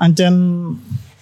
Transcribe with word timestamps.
ancen 0.00 0.34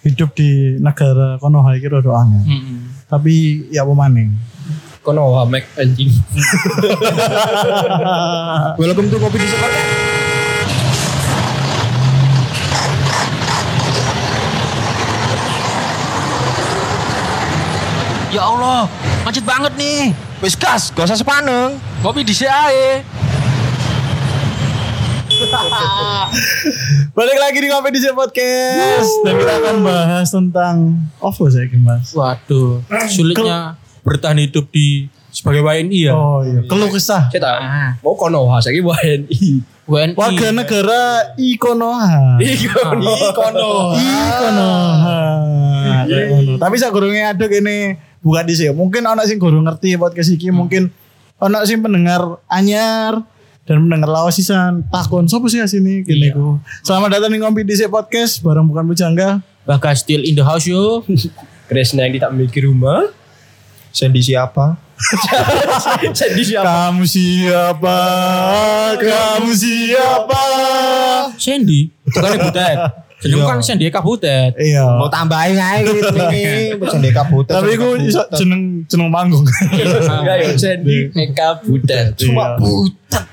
hidup 0.07 0.31
di 0.31 0.79
negara 0.79 1.35
Konoha 1.43 1.75
iki 1.75 1.91
rada 1.91 2.15
angel. 2.15 2.47
Mm-mm. 2.47 3.03
Tapi 3.11 3.67
ya 3.75 3.83
apa 3.83 3.91
maning. 3.91 4.31
Kono 5.03 5.35
wah 5.35 5.43
make 5.43 5.67
anjing. 5.75 6.07
Welcome 8.79 9.11
to 9.11 9.19
Kopi 9.19 9.35
di 9.35 9.47
Semarang. 9.51 9.87
Ya 18.29 18.45
Allah, 18.45 18.85
macet 19.27 19.43
banget 19.43 19.75
nih. 19.75 20.15
Wis 20.39 20.55
gas, 20.55 20.95
gak 20.95 21.11
usah 21.11 21.19
sepaneng. 21.19 21.75
Kopi 21.99 22.23
di 22.23 22.31
ae. 22.47 23.03
Balik 27.17 27.37
lagi 27.41 27.57
di 27.57 27.69
Kompetisi 27.73 28.13
Podcast 28.13 29.09
dan 29.25 29.33
kita 29.33 29.53
akan 29.57 29.75
bahas 29.81 30.29
tentang 30.29 30.75
OVO 31.17 31.49
saya 31.49 31.65
Mas. 31.81 32.13
Waduh, 32.13 32.85
sulitnya 33.09 33.73
bertahan 34.05 34.37
hidup 34.45 34.69
di 34.69 35.09
sebagai 35.33 35.65
WNI 35.65 35.99
ya. 36.05 36.13
Oh 36.13 36.45
iya, 36.45 36.61
keluh 36.69 36.93
kesah. 36.93 37.33
Ceta. 37.33 37.49
Ah. 37.57 37.91
Mau 38.05 38.13
kono 38.13 38.45
wah 38.45 38.61
saiki 38.61 38.85
WNI. 38.85 39.45
WNI. 39.89 40.13
Warga 40.13 40.47
negara 40.53 41.01
Ikonoha. 41.33 42.37
Kono. 42.37 43.13
Kono. 43.33 43.71
Ikonoha. 43.97 45.21
Kayak 46.05 46.25
ngono. 46.29 46.53
Tapi 46.61 46.75
sak 46.77 46.93
gurunge 46.93 47.25
ada 47.25 47.45
kene 47.49 47.97
buka 48.21 48.45
di 48.45 48.53
sini. 48.53 48.77
Mungkin 48.77 49.01
anak 49.01 49.25
sing 49.25 49.41
gurung 49.41 49.65
ngerti 49.65 49.97
podcast 49.97 50.29
iki, 50.29 50.53
mungkin 50.53 50.93
anak 51.41 51.65
sing 51.65 51.81
pendengar 51.81 52.37
anyar 52.45 53.25
dan 53.69 53.85
mendengar 53.85 54.09
lawas 54.09 54.33
sisan 54.33 54.81
takon 54.89 55.29
sopo 55.29 55.45
sih 55.45 55.61
sini 55.69 56.01
kene 56.01 56.33
ku. 56.33 56.57
Selamat 56.81 57.21
datang 57.21 57.29
di 57.29 57.37
Ngompi 57.37 57.61
Dhisik 57.61 57.93
Podcast 57.93 58.41
bareng 58.41 58.65
bukan 58.65 58.81
bujangga. 58.81 59.45
Bagas 59.69 60.01
still 60.01 60.25
in 60.25 60.33
the 60.33 60.41
house 60.41 60.65
yo. 60.65 61.05
Kresna 61.69 62.09
yang 62.09 62.17
tidak 62.17 62.33
memiliki 62.33 62.65
rumah. 62.65 63.13
Sandy 63.93 64.25
siapa? 64.25 64.73
Sandy 66.17 66.41
siapa? 66.49 66.65
Kamu 66.65 67.05
siapa? 67.05 67.97
Kamu 68.97 69.53
siapa? 69.53 70.43
Sandy, 71.37 71.93
bukan 72.09 72.49
butet. 72.49 72.77
Jadi 73.19 73.35
Iya. 73.35 73.45
kan 73.45 73.59
Sandy 73.59 73.91
kabutet. 73.91 74.51
Iya. 74.55 74.95
Mau 74.95 75.11
tambahin 75.11 75.59
aja 75.59 75.83
gitu 75.83 76.15
nih. 76.31 76.71
Sandy 76.87 77.11
kabutet. 77.11 77.51
Tapi 77.51 77.75
ku 77.75 77.99
iso 77.99 78.23
jeneng 78.31 78.87
jeneng 78.87 79.11
panggung. 79.11 79.43
Enggak 80.23 80.37
ya 80.39 80.49
Sandy 80.55 81.11
Eka 81.11 81.59
Butet. 81.61 82.15
Cuma 82.15 82.55
Iya. 82.55 82.57
butet. 82.57 83.25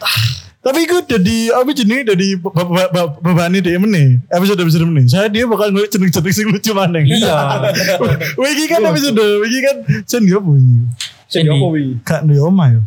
Tapi 0.67 0.83
gue 0.83 0.99
dari 1.07 1.47
apa 1.47 1.71
jenis 1.71 2.03
dari 2.03 2.35
beban 3.23 3.55
ini 3.55 3.63
dia 3.63 3.79
meneh 3.79 4.19
episode 4.27 4.59
episode 4.59 4.83
meneh. 4.83 5.07
Saya 5.07 5.31
dia 5.31 5.47
bakal 5.47 5.71
ngulik 5.71 5.95
jeneng 5.95 6.11
jeneng 6.11 6.35
sing 6.35 6.51
lucu 6.51 6.75
mana. 6.75 6.99
Iya. 6.99 7.39
Wiki 8.43 8.67
kan 8.67 8.83
episode 8.83 9.23
wiki 9.47 9.63
kan 9.63 9.77
sen 10.03 10.27
dia 10.27 10.43
apa 10.43 10.51
ini? 10.51 10.91
Sandy 11.31 11.51
apa 11.55 11.67
wi? 11.71 11.85
Kak 12.03 12.27
di 12.27 12.35
oma 12.43 12.83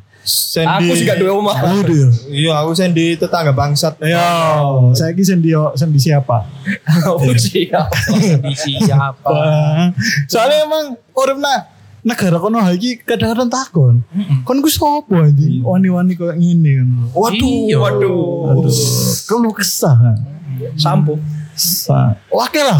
ya. 0.55 0.77
Aku 0.77 0.91
sih 0.91 1.03
gak 1.03 1.17
dua 1.17 1.31
omah. 1.33 1.55
Oh 1.59 1.81
dia. 1.81 2.07
Iya 2.25 2.53
aku 2.57 2.71
Sandy 2.71 3.15
tetangga 3.15 3.51
bangsat. 3.51 3.97
Ya, 3.99 4.61
saya 4.93 5.11
ki 5.11 5.21
sen 5.21 5.39
dia 5.39 5.59
sen 5.73 5.89
di 5.89 5.97
siapa? 5.97 6.45
Aku 6.85 7.33
siapa? 7.37 7.89
Sandy 8.13 8.53
siapa? 8.55 9.29
Soalnya 10.31 10.63
emang 10.63 10.85
uripna 11.11 11.67
negara 11.99 12.39
kono 12.39 12.63
iki 12.69 12.99
kadang-kadang 12.99 13.49
takon. 13.49 13.95
Kon 14.41 14.59
ku 14.59 14.69
sapa 14.69 15.27
anjing? 15.27 15.61
Wani-wani 15.61 16.15
koyo 16.15 16.31
ngene 16.31 16.71
kan. 16.79 16.89
Waduh, 17.11 17.67
Iya. 17.67 17.77
waduh. 17.77 18.55
Aduh, 18.55 18.71
keluh 19.25 19.51
kesah. 19.51 19.97
Sampo. 20.75 21.19
Sa 21.59 22.15
Wakil 22.31 22.63
lah 22.63 22.79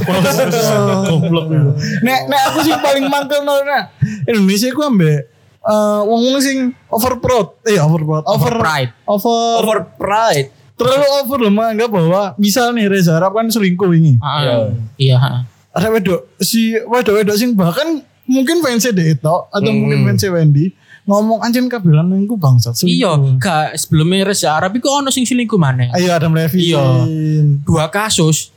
goblok. 1.03 1.52
Nek 2.00 2.31
nek 2.31 2.42
aku 2.47 2.64
sih 2.64 2.72
paling 2.73 3.11
mangkel 3.11 3.44
no 3.44 3.59
nek 3.59 3.92
Indonesia 4.23 4.72
ku 4.72 4.88
ambek 4.88 5.27
eh 5.70 6.02
wong-wong 6.02 6.42
sing 6.42 6.58
over 6.89 7.14
proud, 7.17 7.61
eh 7.64 7.77
over 7.77 8.02
proud, 8.02 8.23
over 8.26 8.52
pride. 8.58 8.92
over, 9.05 9.54
Over 9.61 9.77
pride. 9.95 10.49
terlalu 10.73 11.05
over 11.20 11.38
loh 11.38 11.52
menganggap 11.52 11.89
bahwa 11.92 12.21
misal 12.36 12.71
nih 12.71 12.88
Reza 12.88 13.14
Arab 13.14 13.36
kan 13.36 13.45
selingkuh 13.45 13.92
ini. 13.92 14.16
Ah, 14.17 14.71
Iya. 14.95 15.45
Ada 15.70 15.92
wedok 15.92 16.39
si 16.39 16.71
wedok-wedok 16.73 17.36
sing 17.36 17.54
bahkan 17.54 17.99
mungkin 18.26 18.64
fansnya 18.64 18.89
Deto 18.89 19.52
atau 19.52 19.70
mungkin 19.70 20.08
fansnya 20.08 20.32
Wendy 20.33 20.71
ngomong 21.04 21.42
anjing 21.42 21.66
kabilan 21.66 22.05
aku 22.23 22.38
bangsat 22.38 22.77
Iya, 22.86 23.17
gak 23.36 23.76
sebelumnya 23.76 24.23
Reza 24.23 24.55
Arab 24.55 24.73
iku 24.73 24.88
ono 24.89 25.11
sing 25.11 25.27
selingkuh 25.27 25.58
maneh. 25.58 25.89
Ayo 25.92 26.10
Adam 26.10 26.32
Levine. 26.32 26.64
Iya. 26.64 26.86
Dua 27.61 27.92
kasus 27.92 28.54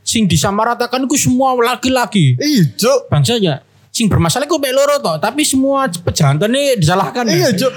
sing 0.00 0.24
disamaratakan 0.24 1.04
iku 1.04 1.20
semua 1.20 1.52
laki-laki. 1.52 2.32
Iya, 2.40 2.64
Cuk. 2.74 3.12
Bangsanya 3.12 3.60
sing 3.98 4.06
bermasalah 4.06 4.46
iku 4.46 4.62
mek 4.62 4.70
loro 4.70 5.02
toh, 5.02 5.18
tapi 5.18 5.42
semua 5.42 5.90
pejantan 5.90 6.54
ini 6.54 6.78
disalahkan. 6.78 7.26
Iya, 7.26 7.50
Cuk. 7.50 7.74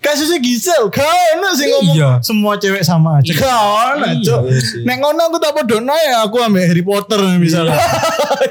Kasusnya 0.00 0.40
Gisel, 0.40 0.88
kau 0.88 1.04
ono 1.04 1.52
sing 1.52 1.68
ngomong 1.68 1.92
Iya. 1.92 2.10
semua 2.24 2.56
cewek 2.56 2.80
sama 2.80 3.20
aja. 3.20 3.28
Iya. 3.28 4.24
Cuk. 4.24 4.40
Nek 4.88 4.96
ngono 4.96 5.20
aku 5.28 5.36
tak 5.36 5.52
podo 5.52 5.76
ya 5.84 6.24
aku 6.24 6.40
ambek 6.40 6.64
Harry 6.64 6.80
Potter 6.80 7.20
misalnya. 7.36 7.76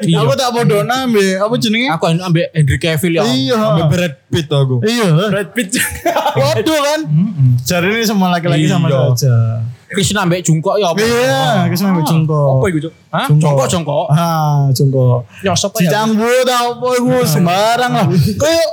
Iya. 0.06 0.22
Aku 0.22 0.38
tak 0.38 0.54
podo 0.54 0.86
ambek 0.86 1.42
apa 1.42 1.56
jenenge? 1.58 1.90
Aku 1.90 2.06
ambek 2.06 2.54
Henry 2.54 2.78
Cavill 2.78 3.18
ya. 3.18 3.24
Iya. 3.26 3.90
Brad 3.90 4.14
Pitt 4.30 4.48
aku. 4.48 4.86
Iya. 4.86 5.10
Brad 5.34 5.50
Pitt. 5.58 5.74
Waduh 6.40 6.80
kan. 6.86 7.00
Jari 7.66 7.88
ini 7.98 8.06
semua 8.06 8.30
laki-laki 8.30 8.70
sama 8.70 8.86
Iya. 8.86 9.02
saja. 9.18 9.34
Krishna 9.90 10.22
ambek 10.22 10.46
Jungkook 10.46 10.78
ya. 10.78 10.94
apa? 10.94 11.02
Iya, 11.02 11.66
ke 11.66 11.74
sana 11.74 11.98
ambek 11.98 12.06
Jungkook. 12.06 12.62
Apa 12.62 12.66
iku, 12.70 12.80
Cuk? 12.86 12.94
Hah? 13.10 13.28
Jongkok 13.34 13.68
Jongkok. 13.68 14.06
Ah, 14.14 14.70
Jungkook. 14.70 15.20
Ya 15.42 15.52
sapa 15.58 15.78
ya? 15.82 15.90
Canggu 15.90 16.30
tau 16.46 16.78
apa 16.78 16.88
iku 16.94 17.14
sembarang 17.26 17.92
lah. 17.98 18.08
Kayak 18.38 18.68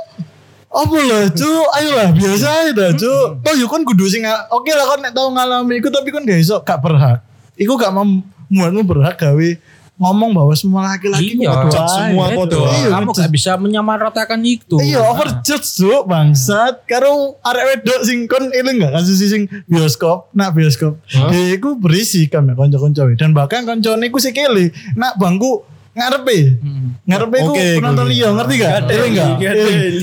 apa 0.67 0.97
lah 0.99 1.23
cu 1.33 1.49
ayo 1.79 1.89
lah 1.95 2.09
biasa 2.13 2.45
aja 2.45 2.71
dah 2.75 2.89
cu 2.93 3.13
toh 3.41 3.53
yuk 3.57 3.71
kan 3.71 3.81
kudu 3.81 4.05
sing 4.05 4.21
oke 4.27 4.69
lah 4.69 4.85
kan 4.93 5.09
tau 5.09 5.31
ngalami 5.33 5.79
iku 5.81 5.89
tapi 5.89 6.13
kan 6.13 6.21
gak 6.21 6.37
iso 6.37 6.59
gak 6.61 6.83
berhak 6.83 7.23
iku 7.57 7.79
gak 7.79 7.89
membuatmu 7.95 8.85
berhak 8.85 9.15
gawe 9.17 9.49
ngomong 9.97 10.29
bahwa 10.31 10.53
semua 10.53 10.93
laki-laki 10.93 11.33
Iya, 11.35 11.49
ae. 11.57 11.73
semua 11.89 12.25
Iya, 12.29 12.37
podo. 12.37 12.59
iya, 12.63 12.89
Kamu 12.93 13.09
gak 13.11 13.31
bisa 13.33 13.51
menyamaratakan 13.57 14.39
itu. 14.39 14.77
Iya, 14.77 15.01
overjudge 15.01 15.65
cuk 15.65 16.05
bangsat. 16.05 16.85
Karo 16.85 17.41
arek 17.41 17.65
wedok 17.81 17.99
sing 18.05 18.25
kon 18.25 18.47
eling 18.47 18.77
gak 18.77 18.93
kasus 18.93 19.17
sing 19.19 19.49
bioskop, 19.65 20.29
nak 20.31 20.53
bioskop. 20.53 21.01
Dia 21.07 21.57
iku 21.57 21.75
berisi 21.75 22.25
kan 22.25 22.45
kanca-kanca 22.47 23.09
dan 23.13 23.33
bahkan 23.33 23.65
kancane 23.65 24.05
iku 24.05 24.17
sikile 24.17 24.69
nak 24.93 25.17
bangku 25.17 25.65
ngarepe. 25.91 26.61
Ngarepe 27.03 27.37
iku 27.41 27.51
Oke, 27.51 27.67
penonton 27.75 28.05
liya 28.05 28.29
ngerti 28.29 28.53
gak? 28.55 28.85
Eling 28.85 29.13
gak? 29.17 29.29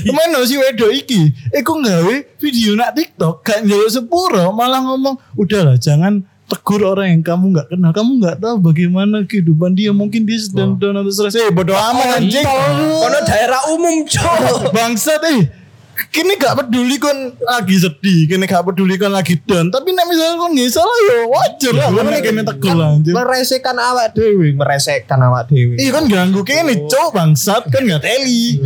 Ke 0.03 0.11
mana 0.11 0.43
si 0.43 0.59
wedok 0.59 0.91
iki? 0.91 1.21
Iku 1.51 1.71
nggawe 1.79 2.15
video 2.35 2.75
nak 2.75 2.91
TikTok 2.93 3.39
gak 3.41 3.63
njaluk 3.63 3.87
sepuro 3.87 4.51
malah 4.51 4.83
ngomong 4.83 5.15
udahlah 5.33 5.79
jangan 5.79 6.27
tegur 6.45 6.81
orang 6.85 7.17
yang 7.17 7.23
kamu 7.25 7.57
nggak 7.57 7.67
kenal. 7.73 7.91
Kamu 7.91 8.11
nggak 8.21 8.37
tahu 8.37 8.55
bagaimana 8.61 9.25
kehidupan 9.25 9.73
dia. 9.73 9.89
Mungkin 9.89 10.23
dia 10.23 10.39
sedang 10.39 10.77
down 10.77 11.01
atau 11.01 11.11
stres. 11.11 11.35
Eh 11.37 11.49
bodo 11.49 11.73
amat 11.73 12.21
anjing. 12.21 12.45
Kono 13.01 13.19
daerah 13.25 13.61
umum, 13.73 14.05
Cuk. 14.05 14.69
bangsat 14.75 15.21
eh 15.25 15.64
kini 16.15 16.39
gak 16.39 16.55
peduli 16.55 16.95
kon 16.95 17.35
lagi 17.43 17.75
sedih 17.75 18.23
kini 18.31 18.47
gak 18.47 18.63
peduli 18.63 18.95
kon 18.95 19.11
lagi 19.11 19.35
down. 19.43 19.67
Tapi 19.67 19.91
nek 19.91 20.07
misalnya 20.07 20.39
kon 20.39 20.51
nggak 20.55 20.71
salah 20.71 20.97
ya 21.03 21.17
wajar 21.27 21.73
lah. 21.75 21.87
Kon 21.91 22.07
nek 22.07 22.21
kini 22.23 22.41
tegel 22.47 22.79
anjir. 22.79 23.11
Meresekan 23.11 23.75
awak 23.75 24.07
dewi, 24.15 24.55
meresekan 24.55 25.19
awak 25.19 25.51
dewi. 25.51 25.75
iya 25.75 25.91
kan 25.91 26.07
ganggu 26.07 26.47
kini 26.47 26.87
cowok 26.87 27.11
bangsat 27.11 27.67
kan 27.67 27.83
gak 27.83 27.99
teli. 28.07 28.63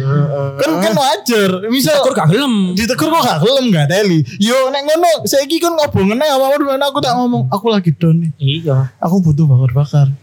Kan 0.62 0.72
kan 0.78 0.94
wajar. 0.94 1.50
Misal 1.74 2.06
Tegur 2.06 2.14
gak 2.14 2.30
gelem. 2.30 2.78
ditegur 2.78 3.10
kok 3.10 3.24
gak 3.26 3.40
gelem 3.42 3.66
gak 3.74 3.88
teli. 3.90 4.20
Yo 4.38 4.70
nek 4.70 4.86
ngono 4.86 5.26
saiki 5.26 5.58
kan 5.58 5.74
ngobongen 5.74 6.22
ae 6.22 6.30
apa 6.30 6.46
mana 6.62 6.86
aku 6.94 7.02
tak 7.02 7.18
ngomong 7.18 7.50
aku 7.50 7.66
lagi 7.74 7.90
down 7.98 8.30
nih. 8.30 8.32
Iya. 8.38 8.94
aku 9.02 9.26
butuh 9.26 9.50
bakar-bakar. 9.50 10.14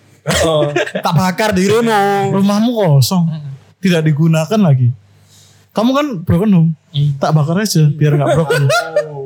Oh, 0.47 0.71
tak 0.75 1.15
bakar 1.15 1.51
di 1.51 1.67
rono. 1.67 1.91
rumahmu 2.39 2.71
kosong. 2.71 3.27
Tidak 3.83 4.03
digunakan 4.07 4.63
lagi 4.63 5.06
kamu 5.77 5.91
kan 5.93 6.07
broken 6.25 6.53
home 6.57 6.71
Iya. 6.97 7.13
tak 7.21 7.37
bakar 7.37 7.61
aja 7.61 7.93
biar 7.93 8.17
nggak 8.17 8.33
broken 8.33 8.65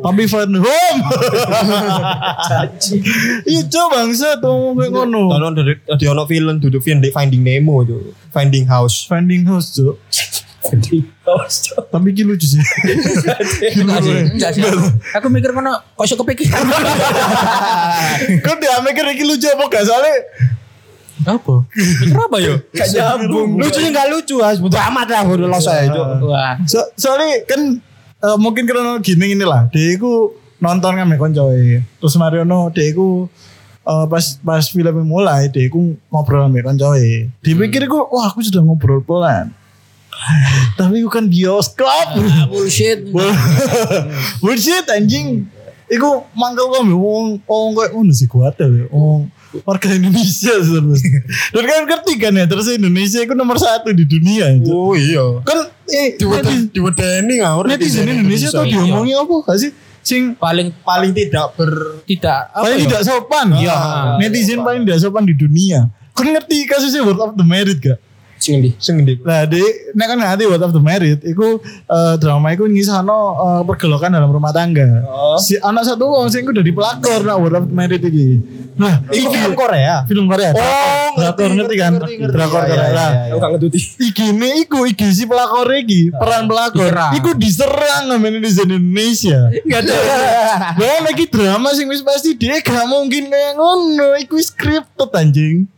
tapi 0.03 0.27
fine 0.27 0.59
home 0.59 1.01
iya 3.47 3.63
coba 3.71 4.03
bangsa 4.03 4.35
tuh 4.43 4.75
kayak 4.75 4.91
ngono 4.91 5.31
Tolong 5.31 5.55
dari 5.55 5.79
di 5.79 6.05
ono 6.11 6.27
film 6.27 6.59
duduk 6.59 6.83
Finding 6.83 7.15
Finding 7.15 7.43
Nemo 7.47 7.87
tuh. 7.87 8.11
Finding 8.35 8.67
House. 8.67 9.07
finding 9.07 9.47
house 9.47 9.79
cok 9.79 9.95
Finding 10.61 11.07
House. 11.23 11.71
Cuk. 11.71 11.89
tapi 11.89 12.13
iki 12.13 12.21
lucu 12.27 12.45
sih. 12.45 12.61
Aku 15.17 15.33
mikir 15.33 15.57
kono 15.57 15.73
kok 15.97 16.05
kepikiran. 16.21 16.61
kok 18.45 18.57
dia 18.61 18.77
mikir 18.85 19.05
iki 19.15 19.25
lucu 19.25 19.49
apa 19.49 19.65
gak 19.71 19.85
soalnya 19.89 20.15
Apa? 21.27 21.69
Mikir 21.77 22.17
apa 22.17 22.37
yo? 22.41 22.55
Gak 22.73 22.89
nyambung. 22.97 23.61
Lucunya 23.61 23.91
gak 23.93 24.09
lucu. 24.09 24.37
Bodo 24.41 24.79
amat 24.79 25.07
lah, 25.13 25.23
bodo 25.29 25.45
los 25.45 25.67
aja, 25.69 25.93
Cuk. 25.93 26.33
Wah. 26.33 26.57
so, 26.65 26.81
soalnya 26.97 27.45
kan 27.45 27.61
eh, 28.25 28.37
mungkin 28.41 28.65
karena 28.65 28.97
gini 29.01 29.37
inilah 29.37 29.69
dia 29.69 29.97
iku 29.97 30.33
nonton 30.61 30.93
kan 30.93 31.09
mek 31.09 31.17
koncoe 31.17 31.81
terus 31.81 32.15
Mariono 32.21 32.69
dia 32.69 32.93
iku 32.93 33.29
eh, 33.85 34.05
pas 34.09 34.25
pas 34.45 34.65
filmnya 34.69 35.05
mulai 35.05 35.49
deh 35.49 35.69
aku 35.69 35.97
ngobrol 36.09 36.49
sama 36.49 36.61
koncoe. 36.65 37.29
Dipikir 37.45 37.85
aku 37.85 37.99
wah 38.13 38.29
aku 38.29 38.41
sudah 38.45 38.65
ngobrol 38.65 39.05
pelan. 39.05 39.53
Tapi 40.79 41.01
aku 41.05 41.11
kan 41.11 41.27
bioskop. 41.29 42.17
Bullshit. 42.49 43.09
Bullshit 44.43 44.87
anjing. 44.89 45.49
Iku 45.91 46.23
mangkel 46.39 46.71
kok 46.71 46.87
wong 46.87 47.43
wong 47.45 47.69
koyo 47.75 47.91
ngono 47.91 48.15
sih 48.15 48.31
kuat 48.31 48.55
ya. 48.57 48.69
Wong 48.95 49.27
warga 49.67 49.89
Indonesia 49.91 50.55
sebenarnya. 50.59 51.21
Dan 51.55 51.63
kan 51.67 51.79
ngerti 51.87 52.13
kan 52.17 52.33
ya 52.35 52.45
terus 52.47 52.67
Indonesia 52.71 53.21
itu 53.21 53.35
nomor 53.35 53.59
satu 53.59 53.91
di 53.91 54.05
dunia 54.07 54.47
itu. 54.55 54.71
Oh 54.71 54.95
iya. 54.95 55.43
Kan 55.43 55.69
eh 55.91 56.15
netizen- 56.15 56.71
Diwedeni 56.71 57.35
ngawur 57.43 57.67
netizen 57.67 58.07
Indonesia 58.07 58.49
tuh 58.49 58.65
diomongin 58.65 59.17
apa 59.19 59.35
gak 59.47 59.59
sih? 59.59 59.71
Sing 60.01 60.33
Paling 60.33 60.73
paling 60.81 61.13
tidak 61.13 61.53
ber 61.61 62.01
tidak 62.09 62.49
apa 62.57 62.65
paling 62.65 62.81
ya? 62.81 62.85
tidak 62.89 63.03
sopan. 63.05 63.47
Iya. 63.59 63.77
Netizen 64.17 64.61
paling 64.63 64.83
tidak 64.87 65.01
sopan 65.03 65.25
di 65.27 65.35
dunia. 65.37 65.91
Kan 66.15 66.31
ngerti 66.31 66.65
kasusnya 66.65 67.05
World 67.05 67.21
of 67.21 67.33
the 67.37 67.45
Merit 67.45 67.79
gak? 67.81 67.99
Sing 68.41 68.57
ndi? 68.57 68.73
sing 68.77 68.97
ndi. 68.99 69.21
Nah, 69.21 69.45
di 69.45 69.61
nek 69.93 70.07
kan 70.07 70.17
ngerti 70.17 70.49
World 70.49 70.65
of 70.65 70.73
the 70.73 70.81
Merit, 70.81 71.21
iku 71.23 71.61
eh, 71.87 72.15
drama 72.17 72.51
iku 72.51 72.65
ngisahno 72.65 73.19
eh, 73.37 73.63
pergelokan 73.63 74.11
dalam 74.11 74.27
rumah 74.27 74.49
tangga. 74.49 75.05
Oh. 75.05 75.37
Si 75.37 75.55
anak 75.55 75.85
satu 75.85 76.09
wong 76.09 76.27
sing 76.27 76.43
udah 76.43 76.61
dipelakor 76.61 77.21
nah 77.21 77.37
World 77.37 77.53
of 77.55 77.65
the 77.67 77.75
Merit 77.75 78.01
iki. 78.01 78.41
Nah, 78.75 79.05
iki 79.07 79.29
film 79.29 79.53
Korea. 79.53 80.09
film 80.09 80.25
Korea. 80.25 80.57
Oh, 80.57 81.13
drakor 81.13 81.53
ngerti 81.53 81.77
kan? 81.77 82.01
Drakor 82.01 82.65
Iya, 82.65 82.73
Korea. 82.73 82.73
iya, 82.73 82.89
Lah, 82.91 83.11
iya, 83.11 83.21
iya. 83.21 83.29
Aku 83.29 83.37
gak 83.39 83.51
ngeduti. 83.53 83.79
iki 84.01 84.27
ne 84.33 84.49
iku 84.59 84.79
iki 84.83 85.07
si 85.11 85.29
pelakor 85.29 85.69
iki, 85.77 86.09
peran 86.11 86.49
pelakor. 86.49 86.89
Diserang. 86.89 87.13
Iku 87.13 87.31
diserang 87.37 88.03
sama 88.09 88.27
netizen 88.27 88.73
Indonesia. 88.73 89.53
Enggak 89.53 89.81
ada. 89.85 89.97
Wah, 90.75 90.99
lagi 91.05 91.29
drama 91.29 91.77
sing 91.77 91.87
wis 91.87 92.01
pasti 92.01 92.33
dia 92.35 92.57
gak 92.59 92.89
mungkin 92.89 93.29
kayak 93.29 93.53
ngono. 93.55 94.17
Iku 94.17 94.41
scripted 94.41 95.13
anjing. 95.13 95.69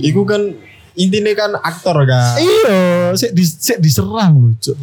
Iku 0.00 0.24
kan 0.24 0.56
intinya 0.98 1.32
kan 1.38 1.54
aktor 1.62 2.02
kan. 2.02 2.36
Iya, 2.42 2.78
sik 3.14 3.30
di, 3.30 3.46
sik 3.46 3.78
diserang 3.78 4.34
lho, 4.36 4.50
Cuk. 4.58 4.76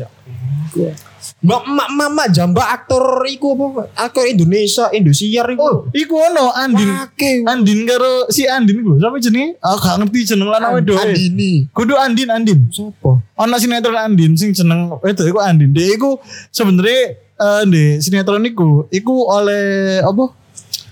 Mbak 1.45 1.62
mak 1.67 1.89
mama 1.94 2.25
jamba 2.31 2.73
aktor 2.73 3.21
iku 3.29 3.53
apa? 3.53 3.85
Aktor 3.94 4.25
Indonesia, 4.25 4.89
Indosiar 4.89 5.45
iku. 5.53 5.62
Oh, 5.62 5.77
iku 5.94 6.17
ono 6.17 6.50
Andin. 6.57 6.89
Wake. 6.89 7.45
Andin 7.45 7.85
karo 7.85 8.25
si 8.33 8.50
Andin 8.50 8.81
iku. 8.81 8.97
Siapa 8.97 9.17
jenenge? 9.21 9.62
Aku 9.62 9.77
gak 9.77 9.95
ngerti 10.01 10.19
jeneng 10.33 10.50
lanang 10.50 10.73
wedok. 10.73 10.97
Andini. 10.97 11.69
Kudu 11.69 11.94
Andin 11.94 12.33
Andin. 12.33 12.65
Sopo? 12.73 13.21
Ono 13.38 13.56
sinetron 13.61 13.94
Andin 13.94 14.33
sing 14.33 14.57
jeneng 14.57 14.97
wedok 14.97 15.25
iku 15.29 15.39
Andin. 15.44 15.69
Dia 15.69 15.94
iku 15.94 16.18
sebenarnya 16.50 17.19
eh 17.35 17.63
di 17.69 17.83
sinetron 18.01 18.41
iku 18.50 18.89
iku 18.89 19.29
oleh 19.29 20.01
apa? 20.01 20.44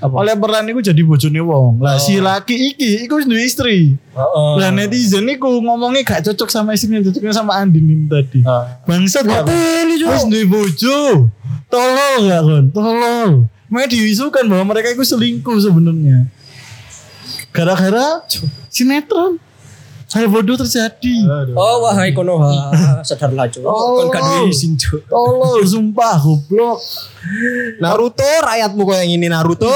Oleh 0.04 0.36
peran 0.36 0.68
iku 0.68 0.84
jadi 0.84 1.00
bojone 1.00 1.40
wong. 1.40 1.80
Lah 1.80 1.96
si 1.96 2.20
laki 2.20 2.76
iki 2.76 3.08
iku 3.08 3.24
wis 3.24 3.28
duwe 3.30 3.44
istri. 3.48 3.96
Heeh. 3.96 4.52
Lah 4.60 4.70
netizen 4.76 5.30
iku 5.32 5.64
ngomongnya 5.64 6.04
gak 6.04 6.28
cocok 6.28 6.52
sama 6.52 6.76
istrinya, 6.76 7.00
cocoknya 7.08 7.32
sama 7.32 7.56
Andin 7.56 7.88
ini 7.88 8.06
tadi. 8.12 8.44
Bangsat 8.84 9.24
gak? 9.24 9.48
Wis 9.48 10.24
duwe 10.28 10.44
bojo. 10.50 11.32
Tolol 11.72 12.20
gak 12.28 12.42
kon? 12.44 12.66
Tolol. 12.76 13.32
Mereka 13.72 13.96
diisukan 13.96 14.46
bahwa 14.46 14.76
mereka 14.76 14.94
itu 14.94 15.02
selingkuh 15.02 15.58
sebenarnya. 15.58 16.28
Gara-gara 17.56 18.22
sinetron. 18.70 19.42
Hal 20.14 20.30
bodoh 20.30 20.54
terjadi. 20.54 21.26
Oh 21.58 21.90
wahai 21.90 22.14
Konoha, 22.14 23.02
sadarlah 23.02 23.50
cuk. 23.50 23.66
Oh. 23.66 24.06
Kon 24.06 24.14
kan 24.14 24.46
izin 24.46 24.78
cuk. 24.78 25.10
Tolol, 25.10 25.66
sumpah 25.66 26.22
goblok. 26.22 26.78
Naruto 27.82 28.22
rakyatmu 28.22 28.86
kayak 28.86 29.10
gini 29.10 29.26
Naruto. 29.26 29.74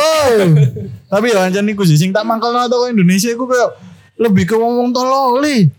Tapi 1.12 1.34
ya 1.34 1.50
iku 1.50 1.84
sih 1.90 1.98
sing 1.98 2.14
tak 2.14 2.22
mangkel 2.30 2.54
atau 2.54 2.86
Indonesia 2.86 3.34
iku 3.34 3.50
kayak 3.50 3.82
lebih 4.22 4.46
ke 4.46 4.54
ngomong 4.54 4.94
tolol 4.94 5.42
li. 5.42 5.74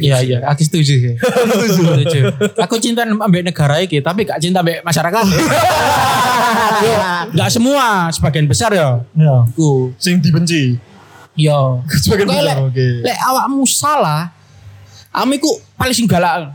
Iya 0.00 0.24
iya, 0.24 0.38
aku 0.48 0.64
setuju 0.64 0.94
sih. 0.98 1.14
setuju. 1.76 2.32
Aku 2.58 2.80
cinta 2.80 3.04
ambek 3.04 3.44
negara 3.44 3.82
iki, 3.82 4.00
tapi 4.00 4.24
gak 4.24 4.40
cinta 4.40 4.64
ambek 4.64 4.80
masyarakat. 4.80 5.24
Gak 7.34 7.50
semua, 7.50 8.08
sebagian 8.14 8.46
besar 8.48 8.72
ya. 8.72 9.02
Ya. 9.12 9.44
Ku, 9.52 9.92
Sing 10.00 10.22
dibenci. 10.22 10.78
Yo. 11.36 11.82
Sebagian 11.88 12.24
Kok 12.24 12.34
besar, 12.34 12.46
lek- 12.48 12.62
oke. 12.64 12.86
Lek 13.02 13.18
awakmu 13.20 13.62
salah, 13.64 14.22
amiku 15.10 15.46
paling 15.74 15.92
sing 15.92 16.06
galak. 16.06 16.54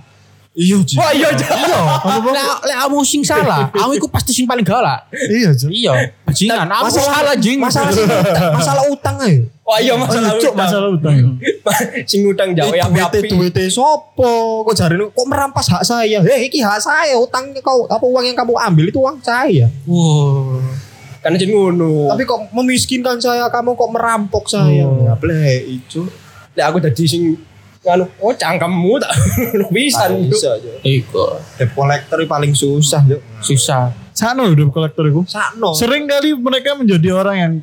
Iya, 0.49 0.75
Ji. 0.81 0.99
Oh 0.99 1.11
iya, 1.13 1.29
iya. 1.31 1.79
Lek 2.25 2.43
lek 2.65 2.77
kamu 2.79 2.97
sing 3.01 3.21
salah, 3.21 3.69
kamu 3.71 3.95
iku 3.95 4.07
pasti 4.07 4.31
sing 4.31 4.43
paling 4.43 4.65
galak. 4.65 5.07
Iya, 5.13 5.53
Cuk. 5.53 5.69
Iya, 5.69 5.93
bajingan. 6.21 6.67
Kamu 6.67 6.89
salah 6.91 7.35
jing. 7.37 7.57
Masalah 7.57 7.87
sing 7.89 8.03
utang, 8.03 8.51
masalah 8.57 8.83
utang 8.85 9.15
ae. 9.21 9.45
Wah 9.61 9.77
iya 9.77 9.93
masalah 9.93 10.35
Cuk, 10.35 10.51
utang. 10.51 10.57
masalah 10.57 10.89
utang. 10.89 11.15
Sing 12.09 12.25
utang 12.25 12.49
jauh 12.51 12.73
Eh, 12.73 12.81
yang 12.81 12.89
duwite 12.89 13.21
api. 13.21 13.29
duwite 13.29 13.63
sopo? 13.69 14.65
Kok 14.65 14.73
jarine 14.73 15.05
kok 15.07 15.27
merampas 15.29 15.69
hak 15.69 15.85
saya? 15.85 16.19
Hei, 16.19 16.49
iki 16.49 16.59
hak 16.59 16.81
saya. 16.81 17.13
Utang 17.13 17.53
kau 17.61 17.85
apa 17.85 18.01
uang 18.01 18.25
yang 18.25 18.33
kamu 18.33 18.57
ambil 18.57 18.89
itu 18.89 18.97
uang 18.97 19.21
saya. 19.21 19.69
Wow. 19.85 20.57
Karena 21.19 21.36
jadi 21.36 21.51
ngono. 21.51 22.16
Tapi 22.16 22.24
kok 22.24 22.39
memiskinkan 22.56 23.19
saya, 23.19 23.51
kamu 23.51 23.75
kok 23.75 23.92
merampok 23.92 24.48
saya? 24.48 24.88
Oh. 24.88 25.04
Ya 25.04 25.13
bleh, 25.19 25.68
itu. 25.68 26.07
Lek 26.56 26.66
aku 26.66 26.77
dadi 26.80 27.04
sing 27.06 27.36
nganu 27.80 28.04
oh 28.19 28.36
cangkemmu 28.36 29.00
tak 29.00 29.12
bisa 29.75 30.12
Bisa 30.12 30.60
aja. 30.60 30.71
Iku 30.83 31.39
Debt 31.56 31.71
collector 31.71 32.19
paling 32.27 32.51
susah, 32.51 33.04
Yuk. 33.07 33.24
susah. 33.39 33.95
Sana 34.12 34.44
udah 34.51 34.68
kolektor 34.68 35.07
iku. 35.07 35.24
Sakno. 35.24 35.71
Sering 35.71 36.04
kali 36.04 36.36
mereka 36.36 36.75
menjadi 36.75 37.16
orang 37.16 37.36
yang 37.39 37.54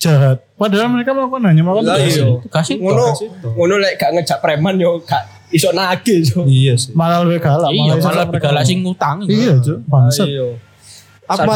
jahat. 0.00 0.42
Padahal 0.58 0.90
mereka 0.90 1.14
melakukan 1.14 1.54
hanya 1.54 1.62
iya. 2.02 2.26
Kasih 2.50 2.82
ngono 2.82 3.14
kasih 3.14 3.28
toh. 3.38 3.52
ngono 3.54 3.74
lek 3.78 3.94
gak 4.00 4.10
ngejak 4.16 4.38
preman 4.42 4.74
yo 4.80 4.98
gak 5.06 5.22
iso 5.54 5.70
nagih 5.70 6.18
so. 6.26 6.42
Iya 6.42 6.74
sih. 6.74 6.90
Malah 6.96 7.22
lebih 7.22 7.38
galak. 7.38 7.70
Iya, 7.70 7.94
malah 8.02 8.26
mereka 8.26 8.50
digalak 8.50 8.62
ngomong. 8.64 8.70
sing 8.70 8.78
ngutang. 8.82 9.16
Iya, 9.30 9.54
Cuk. 9.62 9.78
Bangsat. 9.86 10.26
Aku 11.30 11.46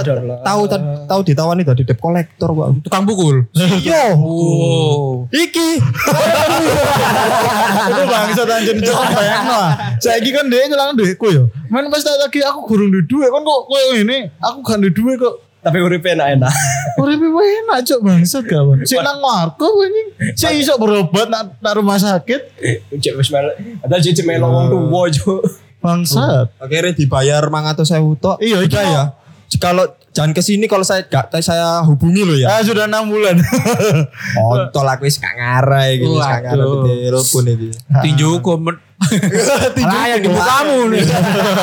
tahu 0.47 0.63
tahu 1.11 1.21
ditawani 1.27 1.67
tadi 1.67 1.83
debt 1.83 1.99
collector 1.99 2.47
kok. 2.47 2.69
Tukang 2.87 3.03
pukul. 3.03 3.43
Iya. 3.59 4.15
Oh. 4.15 5.27
Iki. 5.35 5.69
Itu 7.91 8.03
bangsat 8.07 8.47
anjir 8.55 8.77
Cuk. 8.79 8.95
Bayang 8.95 9.47
lah. 9.51 9.99
Saiki 9.99 10.31
kan 10.31 10.47
dia 10.47 10.71
nyelang 10.71 10.95
duitku 10.95 11.27
ya. 11.35 11.43
Men 11.75 11.91
pas 11.91 12.07
tak 12.07 12.23
lagi 12.23 12.39
aku 12.47 12.71
gurung 12.71 12.95
duit 12.95 13.11
duit 13.11 13.27
kan 13.27 13.43
kok 13.43 13.61
koyo 13.67 13.99
ini. 13.99 14.31
Aku 14.39 14.63
kan 14.63 14.79
duit 14.79 14.95
duit 14.95 15.19
kok. 15.19 15.43
Tapi 15.65 15.81
uripe 15.81 16.13
enak-enak. 16.13 16.55
Uripe 17.01 17.27
enak 17.27 17.83
cuk 17.83 18.01
bangsat 18.07 18.45
kawan. 18.47 18.87
Sik 18.87 19.03
nang 19.03 19.19
warkop 19.19 19.75
anjing. 19.75 20.09
Sik 20.39 20.55
iso 20.55 20.79
berobat 20.79 21.27
nak 21.27 21.59
nak 21.59 21.75
rumah 21.75 21.99
sakit. 21.99 22.41
Cek 22.95 23.15
wis 23.19 23.35
mel. 23.35 23.51
Ada 23.83 23.99
cek 23.99 24.23
melo 24.23 24.55
wong 24.55 24.71
tuwa 24.71 25.11
jo. 25.11 25.43
Bangsat. 25.83 26.55
Akhirnya 26.63 26.95
dibayar 26.95 27.43
mangatus 27.51 27.91
saya 27.91 28.07
tok. 28.17 28.39
Iya, 28.39 28.63
itu 28.63 28.79
Udah 28.79 28.87
ya. 28.87 29.05
Kalau 29.61 29.85
jangan 30.11 30.31
ke 30.35 30.43
sini 30.43 30.67
kalau 30.67 30.83
saya 30.83 31.07
gak 31.07 31.31
saya 31.43 31.83
hubungi 31.87 32.23
lo 32.27 32.35
ya. 32.35 32.59
Ah 32.59 32.61
sudah 32.63 32.87
enam 32.87 33.11
bulan. 33.11 33.39
Kontol 34.51 34.87
aku 34.87 35.07
wis 35.07 35.19
gak 35.19 35.35
ngarai 35.35 36.01
gitu, 36.03 36.19
wis 36.19 36.27
gak 36.27 36.43
ngarai 36.49 37.11
telepon 37.11 37.45
iki. 37.51 37.69
Tinju 38.03 38.29
komen. 38.43 38.75
Lah 39.89 40.05
yang 40.11 40.21
di 40.23 40.31
kamu 40.31 40.79
nih. 40.95 41.03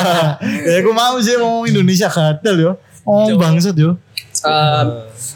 ya 0.68 0.74
aku 0.80 0.90
mau 0.94 1.16
sih 1.18 1.36
mau 1.40 1.64
Indonesia 1.64 2.08
gatel 2.08 2.56
yo. 2.60 2.72
Oh 3.02 3.26
bangsat 3.34 3.74
yo. 3.76 3.98
Em, 4.42 4.86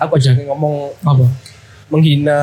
aku 0.00 0.12
aja 0.19 0.35
ngomong 0.35 0.91
Apa? 1.05 1.26
menghina 1.87 2.38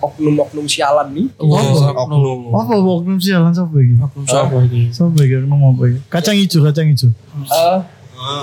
oknum-oknum 0.00 0.64
sialan 0.64 1.12
nih. 1.12 1.26
Wow. 1.36 1.92
Oknum. 1.92 2.40
Apa 2.56 2.72
oknum 2.80 3.20
sialan 3.20 3.52
siapa 3.52 3.76
iki? 3.76 3.94
Siapa 4.24 4.54
ini? 4.64 4.88
Siapa 4.88 5.18
iki 5.20 5.34
oknum 5.44 5.60
apa 5.76 5.82
iki? 5.92 5.98
Kacang 6.08 6.36
hijau, 6.40 6.64
kacang 6.64 6.88
hijau. 6.88 7.12
Eh, 7.12 7.78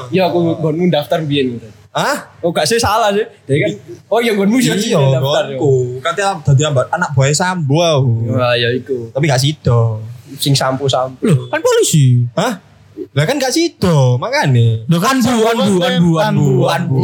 ya 0.09 0.27
aku 0.27 0.55
gonmu 0.55 0.87
daftar 0.87 1.21
biyen 1.21 1.55
gitu. 1.55 1.67
Hah? 1.89 2.37
Oh 2.39 2.49
gak 2.49 2.63
sih 2.63 2.77
salah 2.77 3.09
sih. 3.09 3.25
Jadi 3.43 3.59
kan 3.59 3.71
oh 4.07 4.19
ya 4.19 4.31
gonmu 4.31 4.57
sih 4.57 4.69
Iya, 4.69 5.01
daftar. 5.11 5.43
gonku. 5.51 5.97
Katanya 5.99 6.37
dadi 6.39 6.61
ambat 6.63 6.85
anak 6.89 7.09
buah 7.11 7.29
sambo 7.31 7.79
aku. 7.79 8.13
Wah 8.29 8.53
ya 8.53 8.69
iku. 8.71 9.09
Tapi 9.09 9.25
gak 9.25 9.39
sido. 9.39 9.99
Sing 10.31 10.53
sampo-sampo. 10.53 11.17
Loh, 11.19 11.49
kan 11.49 11.57
polisi. 11.57 12.21
Hah? 12.33 12.61
Lah 13.09 13.23
kan 13.23 13.39
gak 13.39 13.49
sido, 13.49 14.19
makane. 14.19 14.83
Loh 14.85 14.99
kan 14.99 15.17
Anbu, 15.17 15.33
anbu, 15.41 15.75
anbu, 15.79 16.11
anbu, 16.19 16.49
anbu. 16.67 17.01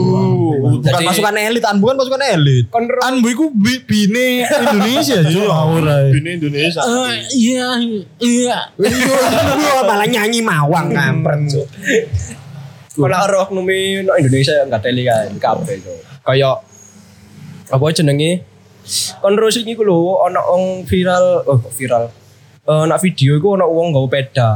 Bukan 0.77 0.85
Jadi- 0.85 1.07
pasukan 1.07 1.33
elit, 1.33 1.63
anbu 1.63 1.83
kan 1.87 1.95
pasukan 1.97 2.21
elit. 2.21 2.65
Anbu 3.01 3.27
iku 3.27 3.45
bi- 3.49 3.81
bine 3.81 4.43
Indonesia 4.45 5.23
ngawur 5.23 5.81
ae. 5.83 6.11
Bini 6.11 6.29
Indonesia. 6.35 6.83
Eh, 6.83 7.15
Iya, 7.33 7.67
iya. 8.19 8.57
malah 9.87 10.05
nyanyi 10.05 10.39
mawang 10.39 10.91
kampret. 10.91 11.49
Cuk. 12.95 13.03
kon 13.03 13.11
ora 13.11 13.37
oknum 13.43 13.67
no 14.07 14.11
Indonesia 14.15 14.63
enggak 14.63 14.87
teli 14.87 15.03
kan 15.03 15.27
kabeh 15.35 15.75
to. 15.83 15.91
Kayak 16.23 16.63
apa 17.67 17.85
jenenge? 17.91 18.31
Kon 19.19 19.35
ro 19.35 19.51
sing 19.51 19.67
iku 19.67 19.83
lho 19.83 20.23
ana 20.23 20.39
wong 20.39 20.87
viral, 20.87 21.43
oh 21.43 21.59
viral. 21.75 22.07
Eh 22.63 22.83
nak 22.87 23.03
video 23.03 23.35
iku 23.35 23.59
ana 23.59 23.67
wong 23.67 23.91
nggawa 23.91 24.07
peda. 24.07 24.49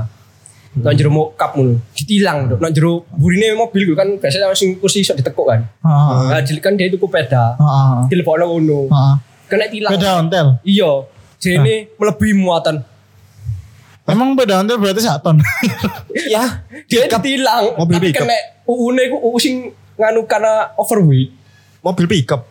Nang 0.80 0.94
jero 0.96 1.10
mokap 1.10 1.58
ngono. 1.58 1.82
Ditilang, 1.98 2.46
Dok. 2.46 2.62
Nang 2.62 2.72
jero 2.72 3.04
burine 3.18 3.58
mobil 3.58 3.90
ku 3.90 3.94
kan 3.98 4.22
biasanya 4.22 4.54
sing 4.54 4.78
kursi 4.78 5.02
iso 5.02 5.18
ditekuk 5.18 5.50
kan. 5.50 5.66
Heeh. 5.66 6.30
Nah, 6.30 6.42
jadi 6.46 6.62
kan 6.62 6.78
dia 6.78 6.88
itu 6.88 7.02
peda. 7.02 7.58
Heeh. 7.58 8.08
Telepon 8.08 8.40
ngono. 8.40 8.88
Heeh. 8.88 9.14
Kena 9.50 9.66
tilang. 9.68 9.92
Beda 9.92 10.10
ontel. 10.22 10.48
Iya. 10.62 11.10
Jadi 11.42 11.90
melebihi 11.98 12.34
muatan. 12.38 12.86
Emang 14.10 14.34
beda 14.34 14.60
ontel 14.60 14.78
berarti 14.78 15.02
sak 15.02 15.22
ton. 15.22 15.38
Ya, 16.34 16.66
Dia 16.86 17.06
ditilang. 17.06 17.78
Mobil 17.78 17.96
tapi 17.96 18.06
pickup. 18.10 18.26
kena 18.26 18.38
UU-ne 18.66 19.04
ku 19.08 19.18
UU 19.24 19.38
sing 19.38 19.56
nganu 19.96 20.26
karena 20.26 20.74
overweight. 20.76 21.32
mobil 21.80 22.06
pickup. 22.06 22.44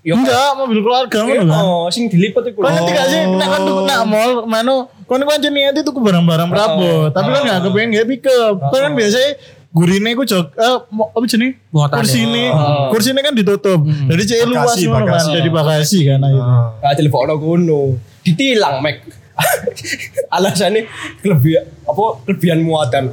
Ya, 0.00 0.16
Enggak, 0.16 0.56
mobil 0.56 0.80
keluarga 0.80 1.18
ngono 1.22 1.44
kan. 1.44 1.60
Oh, 1.60 1.84
sing 1.92 2.08
dilipet 2.08 2.40
iku. 2.50 2.64
Kan 2.64 2.72
ngerti 2.72 2.92
gak 2.96 3.06
sih, 3.06 3.20
nek 3.30 3.46
kan 3.46 3.60
tuku 3.62 3.80
nak 3.84 4.02
mall, 4.08 4.32
mano, 4.48 4.88
kan 5.04 5.20
kan 5.20 5.38
niat 5.44 5.76
itu 5.76 5.84
tuku 5.84 6.00
barang-barang 6.00 6.48
prabot, 6.48 7.12
tapi 7.12 7.28
kan 7.28 7.40
gak 7.44 7.60
kepengen 7.68 7.88
gak 7.94 8.06
pick 8.08 8.24
up. 8.26 8.56
Kan 8.72 8.96
biasanya 8.96 9.36
gurine 9.70 10.16
ku 10.16 10.24
jog 10.24 10.50
eh 10.56 10.76
apa 10.88 11.24
jenenge? 11.28 11.60
Kursi 11.70 12.24
ini, 12.24 12.48
Oh. 12.48 12.88
kursi 12.90 13.12
ini 13.12 13.20
kan 13.20 13.36
ditutup. 13.36 13.84
Jadi 13.84 14.22
cek 14.24 14.48
luas 14.48 14.72
Bagasi, 14.72 14.84
ngono 14.88 15.04
kan, 15.06 15.24
jadi 15.30 15.48
bagasi 15.52 15.98
kan 16.02 16.18
akhirnya. 16.24 16.58
Nah, 16.80 16.92
telepon 16.96 17.28
ngono. 17.30 17.80
Ditilang, 18.24 18.80
Mek. 18.80 18.96
Alasannya 20.36 20.86
kelebihan 21.20 21.64
apa 21.84 22.04
kelebihan 22.26 22.60
muatan. 22.62 23.04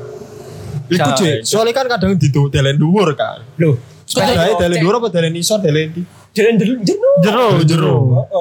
Iku 0.88 1.10
Cai. 1.14 1.20
Cek, 1.20 1.38
soalnya 1.44 1.76
kan 1.76 1.86
kadang 1.92 2.16
ditu 2.16 2.48
delen 2.48 2.80
dhuwur 2.80 3.12
kan. 3.18 3.44
Loh, 3.60 3.76
Sepedae 4.08 4.56
delen 4.56 4.78
dhuwur 4.80 5.04
apa 5.04 5.08
delen 5.12 5.36
isor 5.36 5.60
delen 5.60 5.92
di? 5.92 6.02
Jalan 6.32 6.54
jero 6.56 6.76
jero. 6.86 7.46
Jero. 7.66 7.96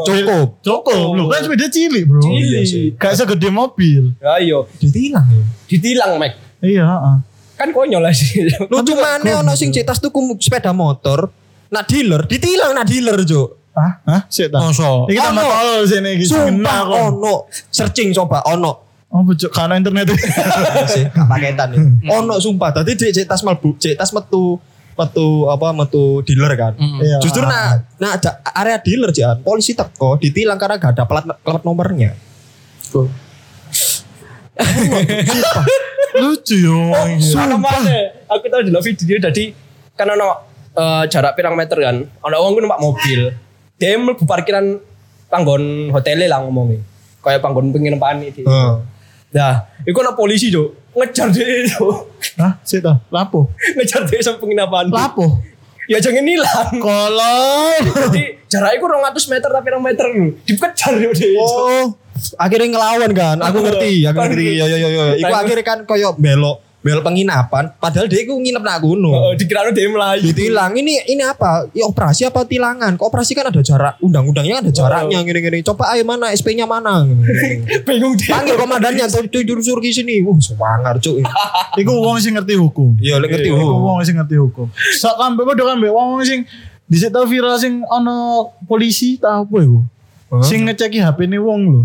Cukup. 0.04 0.48
Cukup, 0.60 1.16
lu 1.16 1.32
kan 1.32 1.40
sepeda 1.42 1.66
cilik 1.72 2.04
bro. 2.04 2.20
Cilik. 2.20 3.00
Gak 3.00 3.12
segede 3.16 3.48
mobil. 3.48 4.12
Ayo, 4.20 4.68
Ditilang 4.76 5.24
ya. 5.32 5.42
ditilang, 5.64 6.12
Mek. 6.20 6.36
Iya, 6.60 6.84
heeh. 6.84 7.16
Kan 7.56 7.72
konyol 7.72 8.04
sih. 8.12 8.52
Lucu 8.68 8.92
mana 9.00 9.40
ono 9.40 9.56
sing 9.56 9.72
cetas 9.72 9.96
tuku 9.96 10.36
sepeda 10.36 10.76
motor. 10.76 11.32
Nak 11.72 11.88
dealer, 11.88 12.22
ditilang 12.28 12.76
nak 12.76 12.84
dealer, 12.84 13.16
Cuk. 13.24 13.55
Hah? 13.76 13.92
Hah? 14.08 14.20
Sik 14.32 14.48
ta. 14.48 14.64
Masa? 14.64 15.04
Iki 15.04 15.20
tambah 15.20 15.44
tolol 15.44 15.84
sini 15.84 16.10
iki. 16.16 16.24
Sumpah 16.24 16.48
Sumpah 16.48 16.78
kok. 16.80 17.00
ono. 17.12 17.34
Searching 17.68 18.08
coba 18.16 18.40
ono. 18.48 18.72
Oh, 19.12 19.20
bocok 19.22 19.52
karena 19.52 19.76
internet. 19.76 20.16
sih 20.96 21.04
gak 21.12 21.28
paketan 21.28 21.76
ya. 21.76 21.78
Ono 22.16 22.40
sumpah. 22.40 22.72
Tadi 22.72 22.96
cek 22.96 23.12
cek 23.12 23.26
tas 23.28 23.44
mlebu, 23.44 23.76
cek 23.76 24.00
tas 24.00 24.10
metu 24.16 24.56
metu 24.96 25.44
apa 25.52 25.76
metu 25.76 26.24
dealer 26.24 26.56
kan. 26.56 26.72
Iya. 26.80 27.20
Justru 27.20 27.44
nak 27.44 27.84
nak 28.00 28.16
ada 28.16 28.30
area 28.56 28.80
dealer 28.80 29.12
jangan 29.12 29.44
polisi 29.44 29.76
teko 29.76 30.16
ditilang 30.16 30.56
karena 30.56 30.80
gak 30.80 30.96
ada 30.96 31.04
plat 31.04 31.24
plat 31.44 31.62
nomornya. 31.62 32.16
Lucu 36.16 36.56
yo. 36.56 36.96
Mana 37.36 37.60
mana? 37.60 37.96
Aku 38.32 38.48
tahu 38.48 38.64
di 38.64 38.72
video 38.72 39.20
jadi 39.20 39.44
kan 39.92 40.08
ono 40.16 40.28
eh, 40.72 41.04
jarak 41.12 41.36
pirang 41.36 41.52
meter 41.52 41.76
kan. 41.76 41.96
Ono 42.24 42.36
wong 42.40 42.52
ku 42.56 42.60
numpak 42.64 42.80
mobil. 42.80 43.45
Dia 43.76 44.00
mlebu 44.00 44.24
parkiran 44.24 44.80
panggon 45.28 45.92
hotelnya 45.92 46.32
lah 46.32 46.40
ngomongnya. 46.44 46.80
Kayak 47.20 47.44
panggon 47.44 47.74
penginapan 47.74 48.24
itu. 48.24 48.42
Heeh. 48.46 48.74
Nah, 49.36 49.68
itu 49.84 49.96
ono 49.96 50.16
polisi 50.16 50.48
jo 50.48 50.72
ngejar 50.96 51.28
dia 51.28 51.66
itu. 51.66 51.84
Hah? 52.40 52.56
Sik 52.64 52.80
ta. 52.80 53.04
Lapo. 53.12 53.52
ngejar 53.76 54.08
dia 54.08 54.20
sampai 54.24 54.40
penginapan. 54.40 54.88
Lapo. 54.88 55.44
Ya 55.86 56.02
jangan 56.02 56.24
nilang. 56.24 56.72
Kolong. 56.82 57.82
Jadi 58.10 58.42
jaraknya 58.50 58.80
ku 58.82 58.86
200 58.90 59.32
meter 59.32 59.48
tapi 59.54 59.68
2 59.70 59.86
meter 59.86 60.06
dikejar 60.42 60.92
dia. 60.98 61.38
Oh, 61.38 61.94
akhirnya 62.40 62.68
ngelawan 62.74 63.10
kan. 63.14 63.36
Aku 63.38 63.62
ngerti, 63.62 64.02
aku 64.02 64.18
ngerti. 64.18 64.44
Ya 64.58 64.66
ya 64.66 64.76
ya 64.82 64.88
ya. 64.90 65.04
Iku 65.14 65.34
akhirnya 65.34 65.62
kan 65.62 65.78
koyo 65.86 66.16
belok 66.18 66.65
belok 66.86 67.02
penginapan 67.02 67.74
padahal 67.82 68.06
dia 68.06 68.22
iku 68.22 68.38
nginep 68.38 68.62
nak 68.62 68.78
gunung. 68.78 69.10
Oh, 69.10 69.34
dikira 69.34 69.66
dia 69.74 69.90
melayu. 69.90 70.22
Ditilang 70.30 70.70
ini 70.78 71.02
ini 71.10 71.22
apa? 71.26 71.66
Ya 71.74 71.82
operasi 71.90 72.30
apa 72.30 72.46
tilangan? 72.46 72.94
Kok 72.94 73.10
operasi 73.10 73.34
kan 73.34 73.50
ada 73.50 73.58
jarak 73.58 73.98
undang-undangnya 73.98 74.62
ada 74.62 74.70
jaraknya 74.70 75.18
gini-gini. 75.26 75.66
Coba 75.66 75.90
ayo 75.98 76.06
mana 76.06 76.30
SP-nya 76.30 76.62
mana? 76.62 77.02
Bingung 77.86 78.14
dia. 78.14 78.38
Panggil 78.38 78.54
komandannya 78.54 79.10
tuh 79.10 79.42
suruh 79.58 79.82
ke 79.82 79.90
sini. 79.90 80.22
Wah, 80.22 80.38
semangar 80.38 81.02
cuk. 81.02 81.26
Iku 81.82 81.92
wong 81.98 82.22
sing 82.22 82.38
ngerti 82.38 82.54
hukum. 82.54 82.94
Iya, 83.02 83.18
ngerti. 83.18 83.50
Iku 83.50 83.66
oh. 83.66 83.82
wong 83.82 84.06
sing 84.06 84.14
ngerti 84.14 84.38
hukum. 84.38 84.70
Sak 85.02 85.18
kambe 85.18 85.42
padha 85.42 85.74
wong 85.74 86.22
sing 86.22 86.46
dhisik 86.86 87.10
tau 87.10 87.26
viral 87.26 87.58
sing 87.58 87.82
ana 87.90 88.46
polisi 88.70 89.18
ta 89.18 89.42
apa 89.42 89.58
iku? 89.58 89.82
Sing 90.46 90.70
ngeceki 90.70 91.02
HP 91.02 91.26
ne 91.26 91.42
wong 91.42 91.60
lho. 91.66 91.82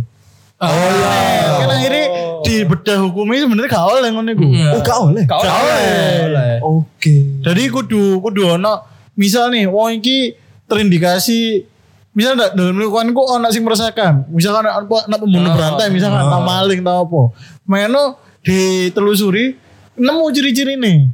Oh 0.62 0.90
iya. 0.94 1.14
Kan 1.58 1.70
akhirnya 1.74 2.06
di 2.46 2.56
bedah 2.70 2.98
hukumnya 3.02 3.42
sebenarnya 3.42 3.70
gak 3.70 3.86
oleh 3.86 4.10
ngono 4.14 4.30
iku. 4.30 4.46
Oh, 4.46 4.82
gak 4.86 4.98
oleh. 5.02 5.24
Kau 5.26 5.42
Gak 5.42 5.58
oleh. 5.58 6.58
Oke. 6.62 7.16
Jadi 7.42 7.64
kudu 7.74 8.22
kudu 8.22 8.62
ono 8.62 8.86
misal 9.18 9.50
nih 9.50 9.66
wong 9.66 9.98
iki 9.98 10.38
terindikasi 10.70 11.66
misal 12.12 12.36
ndak 12.36 12.54
dalam 12.54 12.78
lingkungan 12.78 13.10
ku 13.18 13.26
ono 13.26 13.50
sing 13.50 13.66
meresahkan. 13.66 14.30
Misalkan 14.30 14.70
apa 14.70 15.10
nak 15.10 15.18
pembunuh 15.18 15.50
berantai 15.50 15.90
misalkan 15.90 16.30
tak 16.30 16.42
maling 16.46 16.80
tau 16.86 17.10
apa. 17.10 17.22
Meno 17.66 18.22
ditelusuri 18.46 19.58
nemu 19.98 20.26
ciri-ciri 20.30 20.78
nih. 20.78 21.10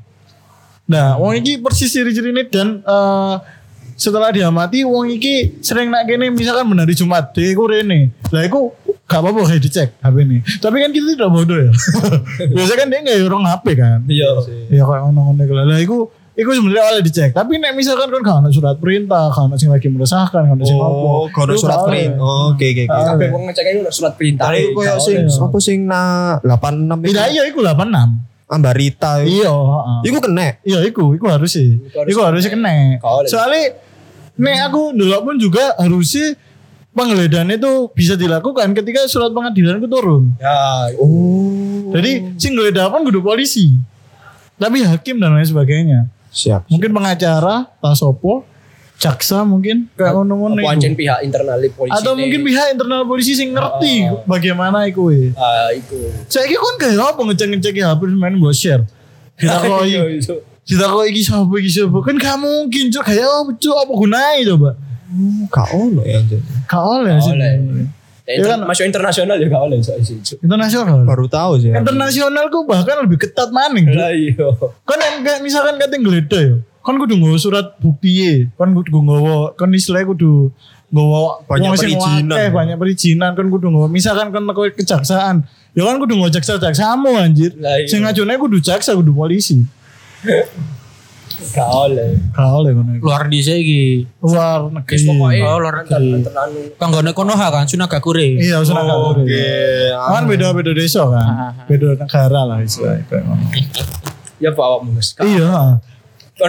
Nah, 0.88 1.20
wong 1.20 1.36
iki 1.40 1.60
persis 1.60 1.92
ciri-ciri 1.92 2.32
ini 2.32 2.48
dan 2.48 2.80
eh, 2.80 3.36
setelah 4.00 4.32
diamati 4.32 4.88
wong 4.88 5.12
iki 5.12 5.60
sering 5.60 5.92
nak 5.92 6.08
kene 6.08 6.32
misalkan 6.32 6.70
benar 6.70 6.88
di 6.88 6.96
Jumat 6.96 7.36
di 7.36 7.52
iku 7.52 7.68
rene. 7.68 8.16
Lah 8.32 8.48
iku 8.48 8.72
gak 9.08 9.20
apa-apa 9.24 9.40
kayak 9.48 9.64
dicek 9.64 9.90
HP 10.04 10.16
ini. 10.28 10.38
Tapi 10.44 10.76
kan 10.84 10.92
kita 10.92 11.16
tidak 11.16 11.32
bodoh 11.32 11.58
ya. 11.58 11.72
Biasanya 12.56 12.78
kan 12.84 12.88
dia 12.92 13.00
nggak 13.08 13.18
orang 13.24 13.46
HP 13.48 13.66
kan. 13.80 14.00
Iya. 14.06 14.30
Ya 14.68 14.84
kayak 14.84 15.02
ngono-ngono 15.08 15.42
iku 15.48 15.54
lah. 15.56 15.80
Iku 15.80 15.98
iku 16.38 16.50
sebenarnya 16.54 16.84
oleh 16.92 17.02
dicek. 17.02 17.32
Tapi 17.32 17.58
nek 17.58 17.74
misalkan 17.74 18.12
kan 18.12 18.20
gak 18.22 18.38
ono 18.44 18.50
surat 18.52 18.76
perintah, 18.78 19.32
gak 19.32 19.48
ono 19.48 19.56
sing 19.56 19.72
lagi 19.72 19.88
meresahkan, 19.88 20.42
gak 20.44 20.56
ono 20.60 20.64
sing 20.68 20.78
apa. 20.78 21.08
Oh, 21.08 21.26
kono 21.32 21.52
Iku 21.56 21.62
surat 21.64 21.80
gak. 21.88 22.20
Oh, 22.20 22.54
Oke 22.54 22.66
oke 22.76 22.84
oke. 22.86 23.02
Tapi 23.08 23.26
wong 23.32 23.44
ngeceknya 23.48 23.72
itu 23.74 23.82
surat 23.96 24.14
perintah. 24.20 24.46
Tadi 24.52 24.62
koyo 24.76 24.88
gak 24.92 25.00
sing 25.00 25.18
oleh. 25.24 25.46
apa 25.48 25.58
sing 25.64 25.80
na 25.88 26.02
86 26.44 27.08
Tidak 27.08 27.28
iya 27.32 27.44
iku 27.48 27.60
86. 27.64 28.28
Ambarita. 28.48 29.12
Iya, 29.28 29.52
heeh. 29.52 29.98
Iku 30.08 30.18
kena. 30.24 30.48
Iya, 30.64 30.80
iku, 30.88 31.12
iku 31.20 31.26
harus 31.28 31.52
sih. 31.52 31.84
harus 31.92 32.08
Iku 32.08 32.20
harus 32.24 32.48
kena. 32.48 32.96
Soalnya 33.28 33.76
nek 34.38 34.58
aku 34.72 34.94
dulu 34.96 35.16
pun 35.26 35.36
juga 35.36 35.76
harusnya 35.76 36.38
penggeledahan 36.98 37.54
itu 37.54 37.94
bisa 37.94 38.18
dilakukan 38.18 38.74
ketika 38.74 39.06
surat 39.06 39.30
pengadilan 39.30 39.78
itu 39.78 39.86
turun. 39.86 40.34
Ya, 40.42 40.90
Oh. 40.98 41.94
Jadi 41.94 42.34
sing 42.42 42.58
geledah 42.58 42.90
pun 42.90 43.06
kudu 43.06 43.22
polisi. 43.22 43.78
Tapi 44.58 44.82
hakim 44.82 45.22
dan 45.22 45.38
lain 45.38 45.46
sebagainya. 45.46 46.10
Siap. 46.34 46.66
Mungkin 46.68 46.90
pengacara, 46.90 47.70
tasopo, 47.78 48.42
jaksa 48.98 49.46
mungkin 49.46 49.86
kayak 49.94 50.18
ngono-ngono 50.18 50.58
pihak 50.98 51.22
internal 51.22 51.62
polisi. 51.70 51.94
Atau 51.94 52.18
ini. 52.18 52.22
mungkin 52.26 52.42
pihak 52.50 52.68
internal 52.74 53.02
polisi 53.06 53.32
sing 53.38 53.54
ngerti 53.54 54.10
bagaimana 54.26 54.90
iku 54.90 55.14
we. 55.14 55.30
Ah, 55.38 55.70
iku. 55.70 56.10
Saya 56.26 56.50
kan 56.50 56.76
kayak 56.82 56.98
apa 56.98 57.22
ngecek-ngecek 57.22 57.78
HP 57.78 58.02
main 58.18 58.36
buat 58.42 58.58
share. 58.58 58.84
Iya, 59.38 59.54
Ditakoi, 59.62 60.18
itu. 60.18 60.34
ditakoi 60.66 61.14
iki 61.14 61.22
siapa 61.22 61.54
iki 61.62 61.70
siapa. 61.70 61.98
Kan 62.02 62.18
gak 62.18 62.42
mungkin 62.42 62.90
cuk 62.90 63.06
kayak 63.06 63.22
apa 63.22 63.54
cuk 63.54 63.76
apa 63.78 63.94
gunanya 63.94 64.42
coba. 64.50 64.70
Gak 65.48 65.68
ono 65.72 66.02
ya 66.04 66.20
anjir. 66.20 66.40
Gak 66.66 66.84
oleh 66.84 67.16
Gak 67.16 67.24
sih. 67.24 67.34
oleh. 67.34 67.52
Ya, 67.58 67.64
Ya 68.28 68.34
inter- 68.44 68.52
kan? 68.54 68.60
masuk 68.68 68.84
internasional 68.84 69.40
juga 69.40 69.58
oleh 69.58 69.80
so 69.80 69.96
sih. 69.98 70.20
Internasional. 70.38 71.08
Baru 71.08 71.26
tahu 71.26 71.64
sih. 71.64 71.72
Internasional 71.72 72.52
ku 72.52 72.68
bahkan 72.68 73.00
lebih 73.00 73.16
ketat 73.18 73.50
maning. 73.50 73.88
Cuk. 73.88 73.96
Lah 73.96 74.12
iya. 74.12 74.48
Kan 74.84 74.98
yang 75.00 75.16
kayak 75.24 75.40
misalkan 75.40 75.80
kate 75.80 75.96
geledah 75.96 76.42
ya. 76.44 76.56
Kan 76.84 76.96
kudu 76.98 77.16
nggawa 77.16 77.36
surat 77.38 77.80
bukti 77.80 78.12
ya. 78.20 78.34
Kan 78.54 78.76
kudu 78.76 78.92
nggawa 78.92 79.56
kan 79.56 79.72
istilahnya 79.72 80.12
kudu 80.12 80.52
nggawa 80.88 81.44
Banyak 81.44 81.68
wong 81.68 81.80
sing 81.80 81.92
perizinan. 81.96 82.36
akeh, 82.36 82.48
banyak 82.52 82.76
perizinan 82.76 83.32
kan 83.32 83.48
kudu 83.48 83.68
nggawa. 83.68 83.88
Misalkan 83.88 84.28
kan 84.30 84.44
kowe 84.50 84.68
kejaksaan, 84.72 85.48
ya 85.72 85.84
kan 85.84 85.96
kudu 85.96 86.16
nggawa 86.16 86.32
jaksa-jaksamu 86.32 87.12
anjir. 87.16 87.56
Lah 87.56 87.80
iya. 87.80 87.88
Sing 87.88 88.04
ngajone 88.04 88.36
kudu 88.36 88.60
jaksa 88.60 88.92
kudu 88.92 89.12
polisi. 89.12 89.64
Gak 91.38 91.70
oleh. 91.70 92.18
Gak 92.34 92.50
oleh 92.50 92.72
ngono 92.74 92.92
iku. 92.98 93.04
Luar 93.06 93.30
di 93.30 93.40
iki. 93.40 93.84
Luar 94.26 94.66
Wis 94.66 94.74
negeri. 94.74 95.06
pokoknya 95.06 95.46
Oh, 95.46 95.58
luar 95.62 95.76
negeri. 95.86 96.08
antar 96.18 96.34
anu. 96.36 96.60
Kanggone 96.82 97.12
Konoha 97.14 97.48
kan 97.54 97.66
Sunagakure. 97.70 98.42
Iya, 98.42 98.58
Oh, 98.62 98.74
oh, 98.74 99.14
Oke. 99.14 99.46
Kan 99.94 100.24
beda-beda 100.26 100.72
desa 100.74 101.06
kan. 101.06 101.28
Beda 101.70 101.94
negara 101.94 102.42
lah 102.42 102.58
istilahnya. 102.60 103.06
ngono. 103.22 103.46
Ya 104.38 104.50
bawa 104.54 104.82
mus. 104.82 105.14
Iya. 105.18 105.82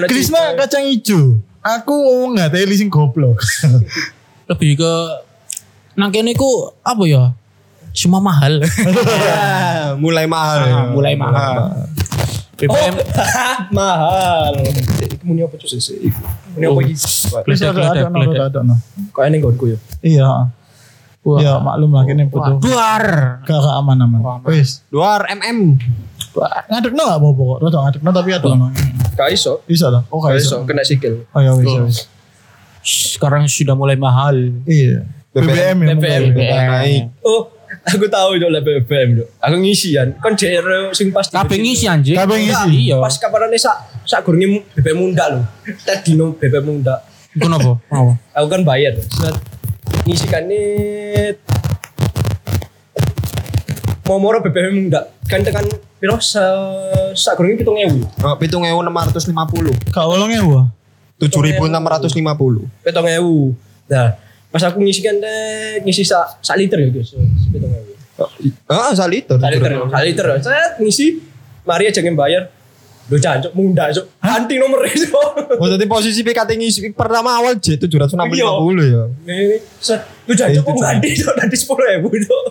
Krisna 0.09 0.52
cerita. 0.52 0.61
kacang 0.64 0.85
hijau. 0.88 1.23
Aku 1.61 1.92
ngomong 1.92 2.37
nggak 2.37 2.50
teli 2.52 2.76
sing 2.76 2.88
goblok. 2.88 3.40
Lebih 4.50 4.80
ke 4.80 4.92
nang 5.97 6.09
kene 6.09 6.33
ku 6.33 6.49
apa 6.80 7.02
ya? 7.04 7.33
Semua 7.92 8.21
mahal. 8.21 8.61
Ya, 9.28 9.97
mulai 9.97 10.28
mahal. 10.28 10.61
Ah, 10.62 10.85
mulai 10.92 11.16
mahal. 11.16 11.88
BBM 12.58 12.94
mahal. 13.78 14.54
Iku 14.98 15.22
muni 15.22 15.46
apa 15.46 15.54
cus 15.54 15.78
sih? 15.78 16.10
Muni 16.52 16.64
apa 16.66 16.80
iki? 16.82 16.94
Please 17.46 17.62
ada 17.62 17.80
ada 17.86 18.10
no 18.10 18.18
ada 18.18 18.44
ada 18.50 18.60
no. 18.66 18.74
Kok 19.14 19.22
eneng 19.22 19.40
gonku 19.46 19.70
ya. 19.70 19.78
Iya. 20.02 20.30
Ya 21.38 21.60
maklum 21.60 21.92
lah 21.92 22.02
kini 22.02 22.24
butuh 22.26 22.56
Duar. 22.56 23.04
gak 23.44 23.58
gak 23.58 23.74
aman 23.78 24.00
aman. 24.00 24.20
Wis. 24.48 24.82
Luar 24.90 25.28
MM. 25.28 25.76
Ngadekno 26.66 27.02
gak 27.04 27.18
apa-apa 27.20 27.42
kok. 27.44 27.58
Rodok 27.62 27.80
ngadekno 27.84 28.10
tapi 28.10 28.30
ada. 28.34 28.48
Gak 29.14 29.28
iso. 29.30 29.62
Bisa 29.62 29.92
lah. 29.92 30.02
Oh, 30.10 30.18
Gak 30.18 30.38
iso 30.38 30.58
iso. 30.58 30.66
kena 30.66 30.82
sikil. 30.82 31.26
Oh 31.30 31.40
ya 31.42 31.52
bisa. 31.54 31.78
bisa. 31.84 32.04
Sekarang 32.82 33.44
sudah 33.46 33.76
mulai 33.76 33.94
mahal. 33.94 34.34
Iya. 34.64 35.04
BBM 35.30 35.76
ya. 35.84 35.88
BBM. 35.94 36.24
naik. 36.34 37.02
Oh, 37.20 37.52
aku 37.88 38.07
tahu 38.07 38.37
itu 38.37 38.47
lah 38.49 38.61
BBM 38.61 39.09
itu. 39.18 39.25
Aku 39.40 39.57
ngisi 39.57 39.97
kan. 39.97 40.09
Kan 40.21 40.33
JR 40.37 40.92
sing 40.92 41.09
pasti. 41.11 41.33
Kabeh 41.35 41.57
ngisi 41.57 41.85
anjing. 41.88 42.16
Kabeh 42.16 42.37
ngisi. 42.37 42.71
Iya. 42.88 43.00
Pas 43.00 43.14
kapan 43.16 43.49
sak 43.57 43.76
sak 44.04 44.21
gurunge 44.25 44.64
BBM 44.76 44.99
munda 44.99 45.25
lho. 45.33 45.40
Tet 45.85 46.04
dino 46.04 46.37
BBM 46.37 46.64
munda. 46.64 47.00
Iku 47.33 47.49
napa? 47.49 47.80
Napa? 47.88 48.12
Aku 48.37 48.47
kan 48.52 48.62
bayar. 48.62 48.97
Set. 49.00 49.37
Ngisi 50.04 50.26
kan 50.28 50.45
nih 50.49 51.37
mau 54.09 54.16
moro 54.16 54.40
BBM 54.40 54.88
munda 54.88 55.04
kan 55.28 55.45
tekan 55.45 55.68
piro 56.00 56.16
sa 56.25 56.40
sak 57.12 57.37
gurunge 57.37 57.61
7000 57.61 58.25
Oh, 58.25 58.35
pitung 58.40 58.64
ewu 58.64 58.80
enam 58.80 58.97
ratus 58.97 59.28
lima 59.28 59.45
puluh. 59.45 59.76
Gak 59.92 60.04
wolongnya 60.09 60.40
wah. 60.49 60.66
Tujuh 61.21 61.45
ribu 61.45 61.68
enam 61.68 61.85
ratus 61.85 62.16
lima 62.16 62.33
puluh. 62.33 62.64
7000 62.85 63.68
nah 63.88 64.21
pas 64.49 64.64
aku 64.64 64.80
ngisi 64.80 65.00
kan 65.04 65.16
deh 65.16 65.80
ngisi 65.85 66.04
sak 66.04 66.40
sak 66.40 66.57
liter 66.57 66.80
ya 66.80 66.88
guys 66.88 67.12
7000 67.49 67.97
Ah, 68.67 68.90
sak 68.93 69.09
liter. 69.09 69.37
sak 69.38 69.50
liter 69.50 69.71
sak 69.78 70.02
liter 70.02 70.26
set 70.43 70.71
ngisi 70.83 71.07
mari 71.62 71.87
aja 71.87 72.02
yang 72.02 72.19
bayar 72.19 72.50
Lo 73.08 73.16
jancuk 73.16 73.52
munda 73.56 73.88
cuk. 73.88 74.04
Anti 74.20 74.60
nomor 74.60 74.84
itu. 74.84 75.08
Oh, 75.56 75.64
jadi 75.64 75.84
posisi 75.88 76.20
PKT 76.20 76.50
ngisi 76.60 76.80
pertama 76.92 77.40
awal 77.40 77.56
J 77.56 77.80
tujuh 77.80 77.96
ratus 77.96 78.12
enam 78.12 78.28
puluh 78.28 78.84
ya. 78.84 79.04
Nih, 79.24 79.64
set. 79.80 80.04
Lo 80.28 80.36
jancuk 80.36 80.60
kok 80.60 80.76
ganti 80.76 81.08
cuk 81.16 81.32
nanti 81.40 81.56
10.000 81.56 82.04
cuk. 82.04 82.42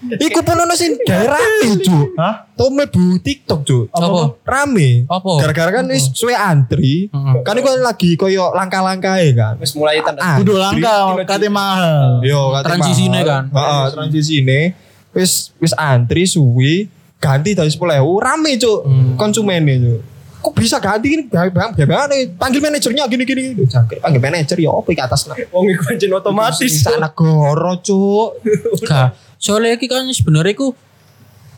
Iku 0.00 0.40
pun 0.40 0.56
ono 0.56 0.72
sing 0.72 0.96
gawe 0.96 1.26
rame, 1.28 1.76
Cuk. 1.76 2.16
Hah? 2.16 2.48
Tau 2.56 2.72
mlebu 2.72 3.20
TikTok, 3.20 3.60
Cuk. 3.68 3.84
Apa? 3.92 4.32
Rame. 4.48 5.04
Apa? 5.04 5.44
Gara-gara 5.44 5.80
kan 5.80 5.84
wis 5.92 6.08
suwe 6.16 6.32
antri. 6.32 7.12
Kan 7.44 7.60
iku 7.60 7.68
lagi 7.76 8.16
koyo 8.16 8.52
langkah-langkahe 8.56 9.36
kan. 9.36 9.60
Wis 9.60 9.76
mulai 9.76 10.00
tanda. 10.00 10.20
Ah, 10.24 10.36
Kudu 10.40 10.56
langka 10.56 11.20
kate 11.28 11.52
mahal. 11.52 12.24
Yo, 12.24 12.48
kate 12.52 12.64
Transisine 12.68 13.20
kan. 13.28 13.52
Heeh, 13.52 13.84
transisine. 13.92 14.60
Wis 15.12 15.52
wis 15.60 15.72
antri 15.76 16.24
suwi 16.24 16.88
ganti 17.20 17.52
dari 17.52 17.68
10.000 17.68 17.78
rame, 18.00 18.56
Cuk. 18.56 18.78
Konsumennya, 19.14 19.76
Cuk. 19.76 20.00
Kok 20.40 20.54
bisa 20.56 20.80
ganti 20.80 21.20
ini? 21.20 21.22
Bang, 21.28 21.52
bang, 21.52 21.76
bang, 21.76 22.08
panggil 22.40 22.64
manajernya 22.64 23.04
gini 23.06 23.28
gini. 23.28 23.40
gini. 23.52 23.62
Jangkrik, 23.68 24.00
panggil 24.00 24.24
manajer 24.24 24.56
ya 24.56 24.72
apa 24.72 24.88
iki 24.88 25.02
atas 25.04 25.28
nah. 25.28 25.36
Wong 25.52 25.68
iku 25.68 25.84
anjen 25.92 26.08
otomatis. 26.10 26.72
Sana 26.80 27.12
goro, 27.12 27.76
Cuk. 27.78 28.40
Gak. 28.88 29.12
Soalnya 29.36 29.76
iki 29.76 29.84
kan 29.84 30.08
sebenarnya 30.08 30.56
iku 30.56 30.72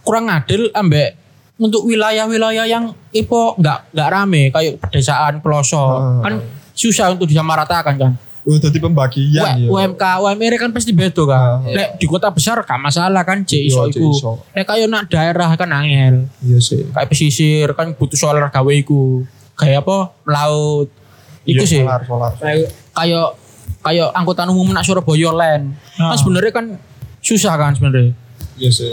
kurang 0.02 0.26
adil 0.26 0.66
ambek 0.74 1.14
untuk 1.62 1.86
wilayah-wilayah 1.86 2.66
yang 2.66 2.90
ipo 3.14 3.54
nggak 3.54 3.94
nggak 3.94 4.08
rame 4.10 4.50
kayak 4.50 4.82
pedesaan 4.82 5.38
pelosok 5.38 5.94
Hmm. 5.94 6.22
kan 6.26 6.34
susah 6.74 7.14
untuk 7.14 7.30
disamaratakan 7.30 7.94
kan. 7.94 8.12
Oh, 8.42 8.58
jadi 8.58 8.74
pembagian 8.76 9.30
ya. 9.54 9.66
UMK 9.66 10.02
UMR 10.18 10.54
kan 10.56 10.70
pasti 10.70 10.90
beda 10.90 11.22
kan. 11.22 11.62
Nek 11.62 11.94
di 11.94 12.06
kota 12.06 12.26
besar 12.28 12.58
gak 12.58 12.74
masalah 12.76 13.22
kan 13.22 13.40
cek 13.40 13.62
iso 13.62 13.86
Iya, 13.86 13.88
cek 13.88 14.00
iku. 14.00 14.10
iso. 14.10 14.30
Nek 14.50 14.64
kayak 14.64 14.86
nak 14.86 15.06
daerah 15.06 15.46
kan 15.52 15.70
angel. 15.70 16.26
Iya 16.40 16.58
sih. 16.58 16.82
Kayak 16.88 17.06
pesisir 17.06 17.68
kan 17.70 17.94
butuh 17.94 18.16
solar 18.16 18.42
gawe 18.44 18.72
iku. 18.72 19.22
Kayak 19.54 19.86
apa? 19.86 20.10
Laut. 20.24 20.90
Iku 21.44 21.62
Iya, 21.62 21.70
sih. 21.70 21.80
Solar, 21.80 22.02
solar. 22.02 22.32
Kayak 22.92 23.26
kayak 23.78 24.08
angkutan 24.10 24.48
umum 24.48 24.70
nak 24.70 24.82
Surabaya 24.82 25.30
Land. 25.30 25.78
Kan 25.92 26.02
Ah. 26.04 26.18
sebenarnya 26.18 26.50
kan 26.50 26.66
susah 27.18 27.54
kan 27.54 27.72
sebenarnya. 27.72 28.10
Iya 28.54 28.70
sih. 28.70 28.90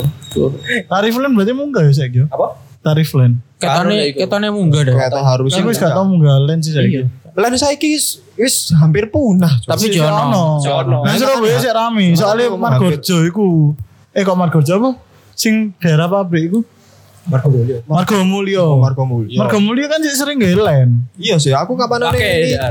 Tarif 0.86 1.15
land 1.15 1.34
berarti 1.34 1.51
munggah 1.51 1.84
ya 1.84 2.06
yo? 2.08 2.25
Apa? 2.27 2.53
Tarif 2.79 3.12
land. 3.12 3.41
Ketane 3.60 3.91
Karo 3.91 4.08
iku. 4.08 4.18
ketane 4.24 4.48
munggah 4.50 4.82
deh. 4.82 4.96
Harusnya. 4.96 5.60
Aku 5.60 5.68
wis 5.68 5.77
gak 5.77 5.91
tau 5.91 6.06
munggah 6.06 6.38
land 6.39 6.62
sih 6.62 6.72
saiki. 6.72 7.03
Lan 7.36 7.53
saiki 7.53 7.91
wis- 7.91 8.21
wis 8.33 8.55
hampir 8.74 9.07
punah. 9.07 9.62
Tapi 9.62 9.89
jono. 9.89 10.57
Jono. 10.59 11.03
Nah 11.03 11.13
Surabaya 11.13 11.57
sih 11.57 11.69
rame. 11.69 12.05
Soalnya. 12.13 12.53
Margojo 12.53 13.17
iku. 13.24 13.50
Eh 14.09 14.21
kok 14.21 14.33
Margojo 14.33 14.71
apa? 14.71 14.89
Sing 15.33 15.71
daerah 15.77 16.05
pabrik 16.05 16.48
iku. 16.48 16.59
Marco 17.29 17.46
Mulyo. 17.48 17.77
Margo 17.85 18.18
Mulyo. 18.24 18.65
Marco 18.81 19.03
Mulyo. 19.05 19.37
Margo 19.37 19.57
Mulyo 19.61 19.85
kan 19.85 20.01
sih 20.01 20.18
sering 20.18 20.42
gak 20.42 20.57
land. 20.57 21.05
Iya 21.13 21.37
sih, 21.37 21.53
aku 21.53 21.77
kapan 21.77 22.01
dan. 22.01 22.18
Iya. 22.18 22.65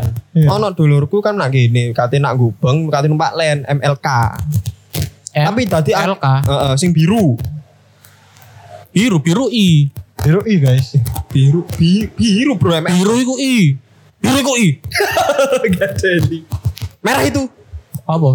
ono 0.51 0.71
dulurku 0.71 1.23
kan 1.23 1.35
nak 1.35 1.51
gini, 1.51 1.91
kate 1.91 2.19
nak 2.19 2.35
gubeng, 2.35 2.91
kate 2.91 3.07
numpak 3.07 3.39
len 3.39 3.63
MLK. 3.65 4.09
M- 5.33 5.47
Tapi 5.47 5.63
tadi 5.63 5.95
LK. 5.95 6.27
Heeh, 6.43 6.73
sing 6.75 6.91
biru. 6.91 7.39
Biru 8.91 9.23
biru 9.23 9.47
I. 9.47 9.87
Biru 10.19 10.43
i 10.43 10.55
guys. 10.59 10.99
Biru, 11.31 11.63
bi- 11.79 12.11
biru 12.11 12.59
bro 12.59 12.75
MLK. 12.75 12.91
Biru 12.93 13.15
iku 13.17 13.35
I. 13.39 13.79
Biru 14.19 14.37
iku 14.37 14.53
I. 14.59 14.69
Gak 15.79 15.91
jadi. 15.97 16.39
Merah 17.01 17.23
itu. 17.23 17.43
Apa? 18.03 18.31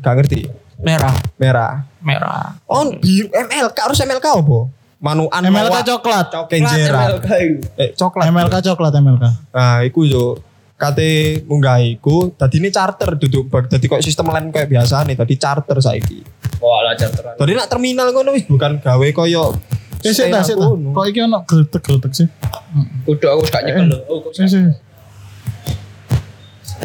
Gak 0.00 0.14
ngerti. 0.18 0.50
Merah. 0.78 1.14
Merah. 1.38 1.72
Merah. 1.98 2.54
Oh, 2.66 2.90
biru 2.94 3.30
MLK 3.30 3.78
harus 3.78 3.98
MLK 3.98 4.26
apa? 4.26 4.58
Manuan 4.98 5.42
MLK 5.46 5.70
Mawak, 5.70 5.82
coklat. 5.86 6.26
Kenjera. 6.50 7.14
MLK 7.14 7.28
itu. 7.38 7.58
Eh, 7.78 7.90
coklat. 7.94 8.26
MLK 8.26 8.54
coklat 8.66 8.92
MLK. 8.94 9.24
Nah, 9.54 9.82
iku 9.86 10.02
yo 10.02 10.38
kate 10.78 11.42
munggah 11.42 11.82
iku 11.82 12.30
dadi 12.38 12.62
ini 12.62 12.70
charter 12.70 13.18
duduk 13.18 13.50
dadi 13.66 13.90
kok 13.90 13.98
sistem 13.98 14.30
lain 14.30 14.54
kayak 14.54 14.70
biasa 14.70 15.02
nih 15.06 15.18
tadi 15.18 15.34
charter 15.34 15.78
saiki. 15.78 16.22
Wah, 16.58 16.86
lah 16.86 16.94
charteran. 16.94 17.34
Tadi 17.34 17.52
nak 17.54 17.66
terminal 17.66 18.10
ngono 18.10 18.30
wis 18.30 18.46
bukan 18.46 18.78
gawe 18.78 19.08
koyo 19.10 19.54
Eh 20.06 20.14
sih 20.14 20.30
ta 20.30 20.46
sih 20.46 20.54
ta. 20.54 20.62
ngono. 20.62 20.94
Kok 20.94 21.04
iki 21.10 21.18
ono 21.26 21.42
geletek-geletek 21.42 22.12
sih? 22.14 22.26
Udah 23.10 23.34
aku 23.34 23.42
gak 23.50 23.62
nyekel. 23.66 23.90
Oh, 24.06 24.22
kok 24.22 24.30
Sih 24.30 24.46
sih. 24.46 24.62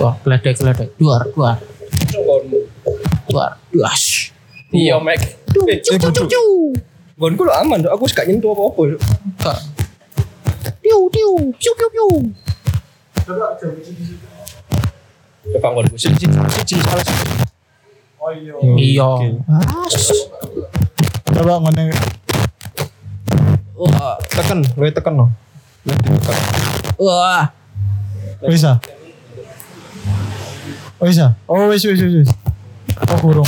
Wah, 0.02 0.14
geledek 0.26 0.58
geledek. 0.58 0.90
Duar 0.98 1.24
duar 1.32 1.58
duar. 3.30 3.52
Duas. 3.74 4.30
Iya, 4.74 4.98
Mek. 5.02 5.22
Eh, 5.70 5.78
Eh, 5.82 5.98
bodoh. 6.02 6.26
Gonku 7.14 7.46
lo 7.46 7.54
aman, 7.54 7.78
aku 7.86 8.10
gak 8.10 8.26
nyentuh 8.26 8.58
apa-apa. 8.58 8.98
Kak. 9.38 9.60
Piu 10.82 11.08
piu 11.14 11.32
piu 11.56 11.74
piu 11.78 11.90
piu. 11.94 12.08
Coba 15.54 15.68
gonku. 15.78 15.96
Siji, 15.96 16.26
siji, 16.28 16.76
salah 16.82 17.04
siji. 17.06 17.26
Iya. 18.80 19.10
Coba 21.34 21.54
ngene 21.70 21.94
Wah. 23.78 24.16
Tekan, 24.32 24.60
lu 24.78 24.88
tekan 24.90 25.14
no. 25.18 25.26
Wah. 26.98 27.52
Bisa. 28.50 28.80
Oh 31.00 31.06
bisa. 31.08 31.36
Oh 31.48 31.68
wis 31.70 31.84
wis 31.84 32.00
wis. 32.00 32.14
wis. 32.24 32.30
Oh 33.12 33.18
kurung. 33.20 33.48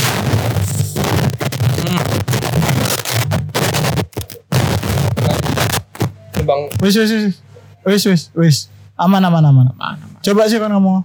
Bang, 6.46 6.70
Wis 6.78 6.94
wis 6.94 7.10
wis. 7.10 7.34
Wis 7.82 8.02
wis 8.06 8.22
wis. 8.34 8.56
Aman 8.94 9.22
aman 9.22 9.42
aman. 9.42 9.66
Mana. 9.74 10.06
Coba 10.22 10.46
sih 10.46 10.58
kan 10.58 10.70
ngomong. 10.70 11.02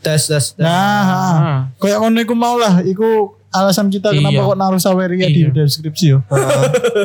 tes 0.00 0.24
tes. 0.24 0.56
tes. 0.56 0.64
Nah, 0.64 1.68
kayak 1.76 2.00
ngono 2.00 2.24
iku 2.24 2.32
mau 2.32 2.56
lah. 2.56 2.80
Iku 2.80 3.36
alasan 3.52 3.92
kita 3.92 4.16
kenapa 4.16 4.40
Iya. 4.40 4.48
kok 4.48 4.56
naruh 4.56 4.80
saweria 4.80 5.28
di 5.28 5.44
Iya. 5.44 5.52
deskripsi 5.52 6.06
yo. 6.16 6.18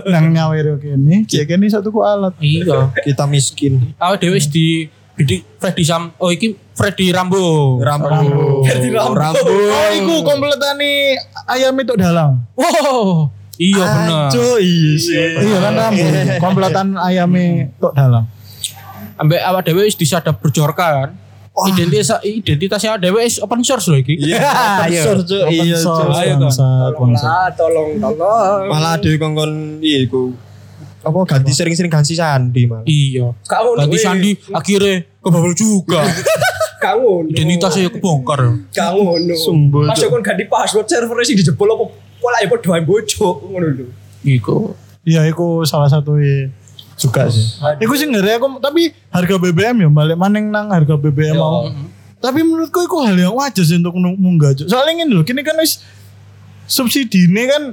Nang 0.08 0.32
nyawer 0.32 0.80
kene, 0.80 1.28
cek 1.28 1.44
kene 1.44 1.68
satu 1.68 1.92
ku 1.92 2.00
alat. 2.08 2.32
Iya. 2.40 2.96
Kita 3.04 3.28
miskin. 3.28 3.92
Awak 4.00 4.24
dhewe 4.24 4.40
wis 4.40 4.48
di 4.48 4.88
bidik 5.16 5.42
Freddy 5.58 5.84
Sam. 5.88 6.12
Oh 6.20 6.30
iki 6.30 6.54
Freddy 6.76 7.10
Rambo. 7.16 7.80
Rambo. 7.80 8.12
Freddy 8.68 8.92
Rambo. 8.92 9.16
Rambo. 9.16 9.48
Oh, 9.48 9.90
iku 9.96 10.16
kompletane 10.28 11.16
ayam 11.48 11.74
itu 11.80 11.94
dalam. 11.96 12.44
Wow. 12.54 13.32
Iya 13.56 13.84
bener. 13.88 14.28
Aduh, 14.36 14.60
iya 14.60 14.92
sih. 15.00 15.16
Iya 15.16 15.58
kan 15.64 15.74
Rambo. 15.80 16.06
Kompletan 16.44 16.88
ayame 17.00 17.72
tok 17.80 17.96
dalam. 17.96 18.28
Ambek 19.16 19.40
awak 19.40 19.64
dhewe 19.64 19.88
wis 19.88 19.96
disadap 19.96 20.44
berjorka 20.44 20.88
kan. 20.92 21.10
Identitas 21.72 22.12
identitasnya 22.20 23.00
awak 23.00 23.02
dhewe 23.08 23.24
wis 23.24 23.40
open 23.40 23.64
source 23.64 23.88
loh 23.88 23.96
iki. 23.96 24.20
Iya, 24.20 24.36
iya. 24.92 25.02
Iya, 25.08 25.16
Open 25.48 25.80
source, 25.80 26.20
Ayo, 26.20 26.36
Kon. 26.36 26.44
bangsat, 26.52 26.92
bangsat. 27.00 27.32
Ah, 27.32 27.48
tolong, 27.56 27.96
tolong. 27.96 28.68
Malah 28.68 29.00
ada 29.00 29.08
kongkon 29.16 29.80
iya 29.80 30.04
iku. 30.04 30.36
Apa 31.06 31.20
ganti 31.30 31.54
sering-sering 31.54 31.94
ganti 31.94 32.18
sandi 32.18 32.66
malah. 32.66 32.82
Iya. 32.84 33.30
Kamu 33.46 33.70
Ganti 33.78 33.98
sandi 34.02 34.32
akhirnya 34.50 35.06
kebabel 35.22 35.54
juga. 35.54 36.02
Kamu. 36.86 37.30
Identitasnya 37.32 37.94
kebongkar. 37.94 38.42
Kamu. 38.74 39.34
Sumbul, 39.38 39.86
Masuk 39.86 40.10
kon 40.10 40.22
ganti 40.22 40.50
password 40.50 40.90
server 40.90 41.22
sih 41.22 41.38
dijebol 41.38 41.70
apa? 41.72 41.86
Pola 42.18 42.38
ya 42.42 42.50
ae 42.50 42.82
bojo 42.82 43.28
ngono 43.46 43.68
lho. 43.70 43.86
Iku. 44.26 44.74
Iya, 45.06 45.30
iku 45.30 45.62
salah 45.64 45.86
satu 45.86 46.18
i- 46.18 46.50
juga 46.98 47.30
sih. 47.30 47.62
Iku 47.84 47.94
sih 47.94 48.08
ngeri 48.10 48.40
aku, 48.40 48.58
tapi 48.58 48.90
harga 49.12 49.36
BBM 49.38 49.86
ya 49.86 49.90
balik 49.92 50.18
maning 50.18 50.50
nang 50.50 50.72
harga 50.74 50.96
BBM 50.98 51.38
mau. 51.38 51.70
Tapi 52.18 52.42
menurutku 52.42 52.82
itu 52.82 52.98
hal 53.06 53.14
yang 53.14 53.36
wajar 53.38 53.62
sih 53.62 53.78
untuk 53.78 53.94
munggah. 54.00 54.56
Soalnya 54.66 55.06
ini 55.06 55.14
loh, 55.14 55.22
kini 55.22 55.46
kan 55.46 55.54
wis 55.62 55.84
subsidi 56.66 57.30
ini 57.30 57.46
kan 57.46 57.64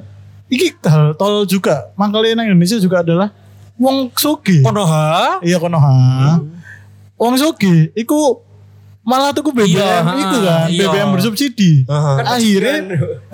iki 0.52 0.76
hal 0.84 1.16
tol 1.16 1.48
juga. 1.48 1.88
Makanya 1.96 2.36
nang 2.36 2.52
Indonesia 2.52 2.76
juga 2.76 3.00
adalah 3.00 3.32
wong 3.80 4.12
sugih. 4.12 4.60
Konoha. 4.60 5.40
Iya 5.40 5.56
Konoha. 5.56 6.36
Wong 7.16 7.34
sugih 7.40 7.88
iku 7.96 8.44
malah 9.02 9.34
tuku 9.34 9.50
BBM 9.50 9.74
Iya, 9.74 9.98
iku 10.14 10.36
kan, 10.46 10.66
iya. 10.70 10.86
BBM 10.86 11.08
bersubsidi. 11.10 11.72
Aha. 11.90 12.22
Kan 12.22 12.26
Akhirnya, 12.38 12.74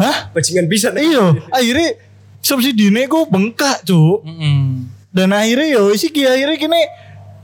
hah? 0.01 0.17
Bajingan 0.33 0.65
bisa 0.65 0.89
nih. 0.95 1.13
Iya, 1.13 1.25
akhirnya 1.53 1.89
subsidi 2.41 2.89
ini 2.89 3.05
ku 3.05 3.29
bengkak 3.29 3.85
cuk. 3.85 4.25
Mm-mm. 4.25 4.89
Dan 5.13 5.37
akhirnya 5.37 5.69
yo 5.77 5.93
isi 5.93 6.09
ki 6.09 6.25
akhirnya 6.25 6.57
kini 6.57 6.81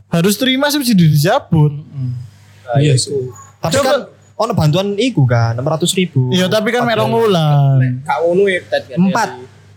harus 0.09 0.41
terima 0.41 0.73
subsidi 0.73 1.05
dicabut. 1.11 1.73
Nah, 1.75 2.79
iya 2.81 2.97
sih. 2.97 3.13
Tapi 3.61 3.77
Coba- 3.77 3.85
kan 3.85 4.01
ono 4.35 4.53
bantuan 4.57 4.89
iku 4.97 5.29
kan 5.29 5.55
600 5.61 5.99
ribu. 6.01 6.33
Iya 6.33 6.49
tapi 6.49 6.73
kan 6.73 6.89
merong 6.89 7.13
bulan. 7.13 7.77
Kak 8.05 8.19
ya 8.25 8.61
kan, 8.65 8.81
Empat. 8.97 9.29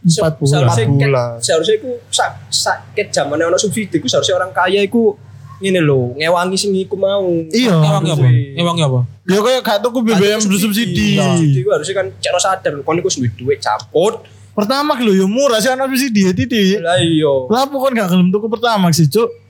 Empat 0.08 0.34
bulan. 0.40 0.50
Seharusnya 0.50 0.86
bulan. 0.88 1.30
Seharusnya 1.44 1.76
iku 1.84 1.92
sak 2.08 2.32
sakit 2.48 3.08
zamannya 3.12 3.52
ono 3.52 3.58
subsidi 3.60 4.00
iku 4.00 4.08
seharusnya 4.08 4.40
orang 4.40 4.56
kaya 4.56 4.80
iku 4.80 5.20
ngene 5.58 5.82
lho, 5.82 6.14
ngewangi 6.16 6.58
sing 6.58 6.72
iku 6.78 6.96
mau. 6.96 7.28
Iya. 7.50 7.76
Ewangnya 7.76 8.14
apa? 8.16 8.28
Ewangnya 8.56 8.86
apa? 8.88 9.00
Ya 9.28 9.40
kayak 9.42 9.62
gak 9.66 9.80
tuku 9.84 10.00
BBM 10.06 10.40
bersubsidi. 10.46 11.18
Subsidi 11.18 11.60
iku 11.66 11.70
harusnya 11.76 11.96
kan 12.00 12.08
cek 12.16 12.34
sadar 12.40 12.72
kon 12.86 12.98
iku 13.02 13.10
duwe 13.10 13.30
duit 13.36 13.60
campur. 13.60 14.24
Pertama 14.54 14.98
lho 14.98 15.14
ya 15.14 15.26
murah 15.30 15.60
sih 15.62 15.70
ana 15.70 15.90
subsidi 15.90 16.30
ya 16.30 16.32
titik. 16.32 16.80
Lah 16.80 16.98
iya. 17.02 17.34
Lah 17.50 17.66
kan 17.68 17.92
gak 17.92 18.08
gelem 18.10 18.30
tuku 18.30 18.48
pertama 18.48 18.94
sih 18.94 19.10
cuk. 19.10 19.47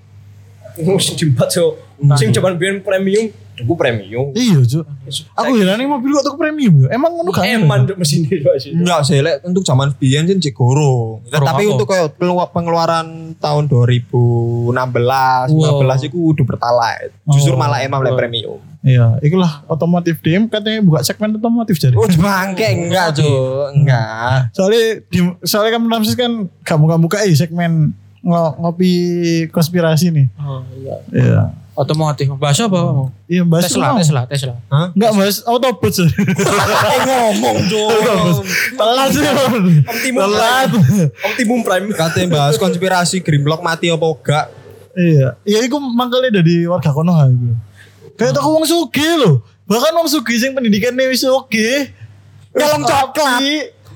Sing 0.78 1.16
jembat 1.18 1.50
yo. 1.54 1.76
Sing 2.14 2.30
zaman 2.30 2.62
biyen 2.62 2.86
premium, 2.86 3.34
tuku 3.58 3.74
premium. 3.74 4.30
Iya 4.38 4.62
cuk. 4.62 4.86
Aku 5.34 5.58
heran 5.58 5.82
nih 5.82 5.90
mobil 5.90 6.14
kok 6.14 6.30
tuku 6.30 6.38
premium 6.38 6.74
ya. 6.86 6.94
Emang 6.94 7.10
ngono 7.18 7.34
gak 7.34 7.42
Eman 7.42 7.90
nduk 7.90 7.98
mesin 7.98 8.30
iki 8.30 8.46
sih. 8.62 8.72
Enggak 8.78 9.02
sih, 9.02 9.18
lek 9.18 9.42
untuk 9.42 9.66
zaman 9.66 9.98
biyen 9.98 10.30
sih. 10.30 10.54
Gorong 10.54 11.26
Tapi 11.26 11.66
untuk 11.66 11.90
kayak 11.90 12.14
pengeluaran 12.54 13.34
tahun 13.42 13.66
2016, 13.66 14.78
15 15.50 16.08
itu 16.08 16.18
udah 16.38 16.46
pertalite. 16.46 17.14
Justru 17.34 17.58
Oh. 17.58 17.60
malah 17.60 17.82
emang 17.82 18.06
lek 18.06 18.14
premium. 18.14 18.62
Iya, 18.86 19.20
itulah 19.20 19.66
otomotif 19.68 20.22
DM 20.24 20.48
katanya 20.48 20.80
buka 20.80 21.04
segmen 21.04 21.36
otomotif 21.36 21.76
jadi. 21.76 21.98
Oh, 21.98 22.08
bangke 22.08 22.72
enggak, 22.72 23.20
Cuk. 23.20 23.74
Enggak. 23.76 24.54
Soalnya 24.56 25.02
di, 25.12 25.20
soalnya 25.44 25.76
kan 25.76 25.84
Ramses 25.92 26.16
kan 26.16 26.48
gak 26.64 26.78
buka-buka 26.80 27.26
eh 27.26 27.36
segmen 27.36 27.92
ngopi 28.28 28.92
konspirasi 29.50 30.12
nih. 30.12 30.28
Oh 30.36 30.62
iya. 30.76 30.96
Iya. 31.16 31.42
Otomotif. 31.78 32.26
Bahasa 32.42 32.66
apa? 32.66 33.14
Iya, 33.30 33.46
bahas 33.46 33.70
Tesla, 33.70 33.94
mau. 33.94 34.02
Tesla, 34.02 34.22
Tesla. 34.26 34.54
Hah? 34.66 34.90
Enggak 34.98 35.12
bahas 35.14 35.46
Autobot 35.46 35.94
sih. 35.94 36.10
Eh 36.90 37.00
ngomong, 37.06 37.58
Cuk. 37.70 37.90
Telat 38.74 39.10
sih. 39.14 39.22
Optimum 39.86 40.22
Telat. 40.26 40.70
Optimum 41.30 41.60
Prime. 41.62 41.94
Katanya 41.94 42.28
bahas 42.34 42.58
konspirasi 42.58 43.22
Grimlock 43.22 43.62
mati 43.62 43.94
apa 43.94 44.06
enggak. 44.10 44.46
Iya. 44.98 45.28
Iya 45.46 45.60
iku 45.70 45.78
mangkale 45.78 46.34
dari 46.34 46.66
warga 46.66 46.90
Konoha 46.90 47.30
iku. 47.30 47.54
Kayak 48.18 48.34
toko 48.42 48.58
wong 48.58 48.66
sugih 48.66 49.14
lho. 49.22 49.32
Bahkan 49.70 49.94
wong 49.94 50.10
sugih 50.10 50.42
sing 50.42 50.58
pendidikannya 50.58 51.14
wis 51.14 51.22
oke. 51.30 51.94
Nyolong 52.58 52.84
coklat. 52.90 53.38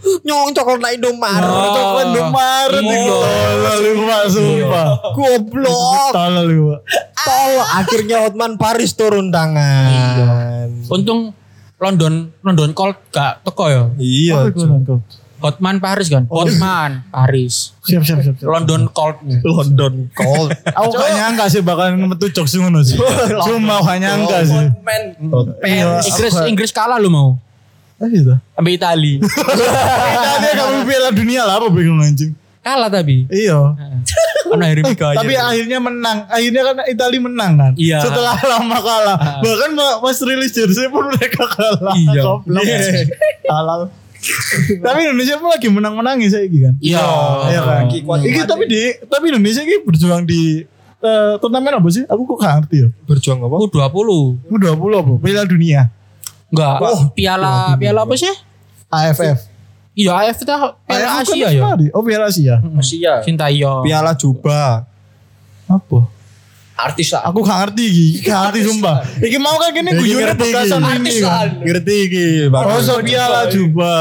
Nyolong 0.01 0.51
coklat 0.51 0.97
Indomaret. 0.97 1.45
Coklat 1.45 2.05
Indomaret 2.09 2.81
Iya. 2.81 2.93
iku. 2.97 3.15
Tolol 3.21 3.79
iku 3.85 4.01
Pak, 4.03 4.21
sumpah. 4.29 4.87
Goblok. 5.13 6.11
Tolol 6.11 6.47
iku 6.49 6.63
Pak. 6.73 6.81
Tolong 7.21 7.69
akhirnya 7.77 8.17
Hotman 8.25 8.53
Paris 8.57 8.91
turun 8.93 9.29
tangan. 9.29 10.67
Untung 10.89 11.37
London 11.77 12.29
London 12.41 12.71
Colt 12.73 12.97
gak 13.09 13.41
teko 13.41 13.65
ya. 13.69 13.83
Iya? 13.97 14.49
Hotman 15.41 15.81
Paris 15.81 16.09
kan. 16.09 16.29
Hotman 16.29 17.01
Paris. 17.09 17.73
Siap 17.81 18.05
siap 18.05 18.21
siap. 18.21 18.37
siap. 18.37 18.45
London 18.45 18.85
Colt. 18.93 19.21
London 19.41 20.09
Cold. 20.13 20.49
Aku 20.77 20.93
gak 20.93 21.11
nyangka 21.17 21.45
sih 21.49 21.61
bakal 21.65 21.97
metu 21.97 22.29
jokes 22.29 22.53
ngono 22.57 22.85
sih. 22.85 22.97
Cuma 23.45 23.81
gak 23.81 23.97
nyangka 23.97 24.37
sih. 24.45 24.65
Man. 24.85 25.01
Iya, 25.65 26.01
Inggris 26.05 26.33
Inggris 26.45 26.71
kalah 26.73 27.01
lu 27.01 27.09
mau. 27.09 27.41
Ah. 28.01 28.39
Sampai 28.57 28.73
Itali. 28.75 29.13
Tadi 30.33 30.47
kamu 30.57 30.77
piala 30.89 31.09
dunia 31.13 31.41
lah 31.45 31.61
apa 31.61 31.67
bingung 31.69 32.01
anjing. 32.01 32.33
kalah 32.61 32.89
tapi. 32.89 33.25
Iya. 33.29 33.57
Harry 34.61 34.83
Maguire. 34.83 35.17
Tapi 35.17 35.33
akhirnya 35.33 35.79
menang. 35.79 36.17
Akhirnya 36.27 36.61
kan 36.61 36.75
Italia 36.85 37.21
menang 37.23 37.51
kan. 37.57 37.73
Iya. 37.79 37.99
Setelah 38.03 38.35
lama 38.37 38.77
kalah. 38.77 39.17
Bahkan 39.41 39.69
ma- 39.73 39.97
pas 40.03 40.17
rilis 40.21 40.51
jersey 40.51 40.91
pun 40.91 41.07
mereka 41.07 41.47
kalah. 41.47 41.93
Iya. 41.95 42.21
Goblok. 42.21 42.63
Halal. 43.47 43.81
tapi 44.85 45.09
Indonesia 45.09 45.41
pun 45.41 45.49
lagi 45.49 45.65
menang-menangi 45.65 46.27
saya 46.29 46.45
kan. 46.45 46.75
Iya. 46.77 47.05
Iya 47.49 47.61
kan. 47.65 47.81
Iki 48.21 48.41
tapi 48.45 48.63
di 48.69 48.81
tapi 49.09 49.25
Indonesia 49.33 49.65
ini 49.65 49.81
berjuang 49.81 50.21
di 50.29 50.61
eh, 51.01 51.33
turnamen 51.41 51.81
apa 51.81 51.89
sih? 51.89 52.05
Aku 52.05 52.29
kok 52.29 52.37
gak 52.45 52.53
ngerti 52.61 52.85
ya. 52.85 52.89
Berjuang 53.09 53.41
apa? 53.41 53.55
U20. 53.57 54.09
U20 54.53 54.91
apa? 54.93 55.13
Piala 55.17 55.43
Dunia. 55.49 55.89
Enggak. 56.51 56.75
piala 57.15 57.79
piala 57.79 58.03
apa 58.03 58.13
sih? 58.19 58.31
AFF. 58.91 59.47
Iya, 59.91 60.11
AF 60.23 60.37
itu 60.43 60.51
piala 60.51 60.71
AFF 60.87 61.07
kan 61.07 61.23
Asia 61.23 61.47
ya. 61.51 61.63
Oh 61.95 62.03
Piala 62.03 62.25
Asia. 62.27 62.55
Asia. 62.79 63.13
Cinta 63.23 63.47
yo. 63.51 63.83
Piala 63.83 64.11
Juba. 64.15 64.87
Apa? 65.67 65.99
Artis 66.81 67.13
lah. 67.13 67.29
Aku 67.29 67.45
gak 67.45 67.57
ngerti 67.61 67.83
iki, 67.85 68.07
gak 68.25 68.49
ngerti 68.49 68.59
sumpah. 68.65 69.05
Iki 69.21 69.37
mau 69.37 69.53
kan 69.61 69.69
gini 69.69 69.93
ngerti 69.93 70.09
iki. 70.09 70.33
bekasan 70.49 70.81
ini 70.81 70.89
Artis 70.89 71.15
kan. 71.21 71.29
lah. 71.29 71.43
Ngerti 71.61 71.95
iki, 72.09 72.25
Bang. 72.49 72.63
Oh, 72.65 72.79
so 72.81 72.95
piala 73.05 73.41
juga. 73.53 73.95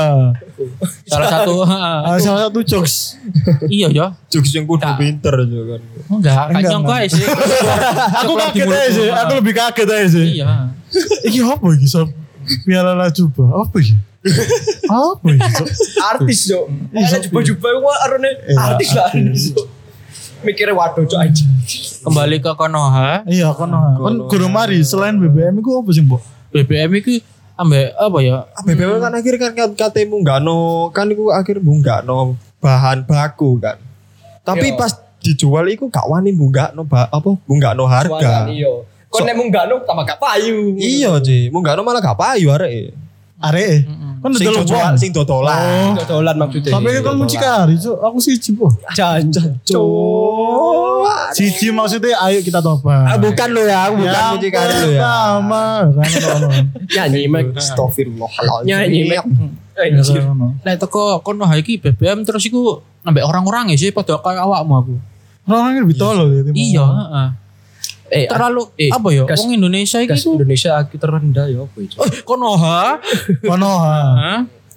Salah 1.04 1.28
satu. 1.28 1.54
Ah, 2.00 2.16
salah 2.16 2.48
satu 2.48 2.64
jokes. 2.64 3.20
iya 3.68 3.92
ya. 3.92 4.16
Jokes 4.32 4.50
yang 4.56 4.64
kudu 4.64 4.88
pinter 4.96 5.34
juga 5.44 5.76
kan. 5.76 5.80
Enggak, 6.08 6.44
kan 6.48 6.80
Enggak, 6.80 7.00
sih. 7.12 7.24
Aku 8.24 8.32
kaget 8.38 8.66
aja 8.66 8.88
sih, 8.88 9.08
aku 9.20 9.32
lebih 9.44 9.52
kaget 9.52 9.88
aja 9.90 10.06
sih. 10.08 10.26
Iya. 10.40 10.72
Iki 11.28 11.38
apa 11.44 11.66
iki 11.76 11.86
sob? 11.86 12.08
Piala 12.62 12.92
La 12.94 13.09
Juba. 13.09 13.44
Apa 13.61 13.76
iki? 13.79 13.94
Apa 14.90 15.29
sob? 15.48 15.68
Artis 16.12 16.40
yo. 16.46 16.68
Ada 16.92 17.24
jubah-jubah 17.24 17.70
gua 17.81 17.94
arone 18.05 18.31
Iya, 18.44 18.57
artis 18.61 18.90
lah. 18.92 19.09
Mikirnya 20.40 20.72
waduh 20.72 21.05
cok 21.05 21.20
aja. 21.20 21.44
Kembali 22.00 22.37
ke 22.40 22.53
Konoha. 22.57 23.24
Iya 23.29 23.53
kono. 23.53 23.76
Kon 23.96 24.16
guru 24.29 24.48
mari 24.48 24.81
selain 24.81 25.16
BBM 25.16 25.61
iku 25.61 25.85
apa 25.85 25.90
sih, 25.92 26.00
Mbok? 26.00 26.20
BBM 26.53 26.90
itu 26.96 27.20
ambek 27.57 27.92
apa 27.92 28.18
ya? 28.20 28.37
BBM 28.64 29.00
kan 29.00 29.12
akhir 29.12 29.35
kan 29.37 29.53
kate 29.76 30.09
munggano 30.09 30.88
kan 30.92 31.09
iku 31.09 31.29
akhir 31.29 31.61
munggano 31.61 32.37
bahan 32.57 33.05
baku 33.05 33.61
kan. 33.61 33.76
Tapi 34.40 34.72
Iya. 34.72 34.81
pas 34.81 34.92
dijual 35.20 35.68
iku 35.68 35.92
gak 35.92 36.09
wani 36.09 36.33
munggano 36.33 36.88
ba, 36.88 37.05
apa 37.09 37.37
munggano 37.44 37.85
harga. 37.85 38.48
Iya. 38.48 38.85
Kon 39.11 39.27
nek 39.27 39.35
mung 39.35 39.51
gak 39.51 39.66
tambah 39.83 40.05
gak 40.07 40.23
payu. 40.23 40.79
Iya, 40.79 41.18
Ji. 41.18 41.51
Munggano 41.51 41.83
malah 41.83 41.99
gak 41.99 42.14
payu 42.14 42.55
arek. 42.55 42.94
Arek. 43.42 43.90
Kon 44.20 44.37
Sing 44.37 44.53
dodol 44.53 44.62
dodolan, 44.68 44.94
sing 45.01 45.11
dodolan. 45.16 45.96
Dodolan 45.96 46.37
maksudnya. 46.37 46.70
Sampai 46.77 47.01
kan 47.01 47.16
mucikari, 47.16 47.75
Cuk. 47.75 47.96
Aku 48.05 48.20
siji, 48.20 48.53
Po. 48.53 48.68
jangan 48.92 49.33
cok. 49.33 49.81
Siji 51.33 51.73
maksudnya 51.73 52.20
ayo 52.20 52.44
kita 52.44 52.61
tobat. 52.61 53.07
Ah, 53.07 53.16
bukan 53.16 53.49
lo 53.51 53.62
ya, 53.64 53.88
bukan 53.88 54.12
Yang 54.12 54.29
mucikari 54.37 54.73
lo 54.77 54.88
ya. 54.92 55.01
pertama, 55.01 55.62
kan 55.96 56.11
ono. 56.37 56.49
Nyanyi 56.85 57.23
mek. 57.27 57.46
Astagfirullahaladzim. 57.57 58.66
Nyanyi 58.68 59.01
mek. 59.09 59.18
Ya, 59.73 59.83
Anjir. 59.88 60.20
kan 60.20 60.37
ono. 60.37 60.46
Lah 60.61 60.75
teko 60.77 61.03
Konoha 61.25 61.55
iki 61.57 61.81
BBM 61.81 62.29
terus 62.29 62.44
iku 62.44 62.85
ambek 63.01 63.25
orang-orang 63.25 63.73
ya 63.73 63.77
sih 63.81 63.90
padha 63.90 64.20
kayak 64.20 64.44
awakmu 64.44 64.75
aku. 64.77 64.94
Orang-orang 65.49 65.81
lebih 65.81 65.96
tolol 65.96 66.29
ya. 66.29 66.40
Iya, 66.53 66.85
heeh. 66.85 67.29
Eh, 68.11 68.27
Terlalu 68.27 68.62
eh, 68.75 68.90
apa 68.90 69.09
ya? 69.09 69.23
Wong 69.25 69.55
Indonesia 69.55 69.99
iki 69.99 70.18
Indonesia 70.27 70.70
aku 70.75 70.99
terendah 70.99 71.46
ya 71.46 71.62
apa 71.62 71.77
itu? 71.79 71.94
Oh, 71.94 72.07
Konoha. 72.27 72.99
Konoha. 73.51 74.01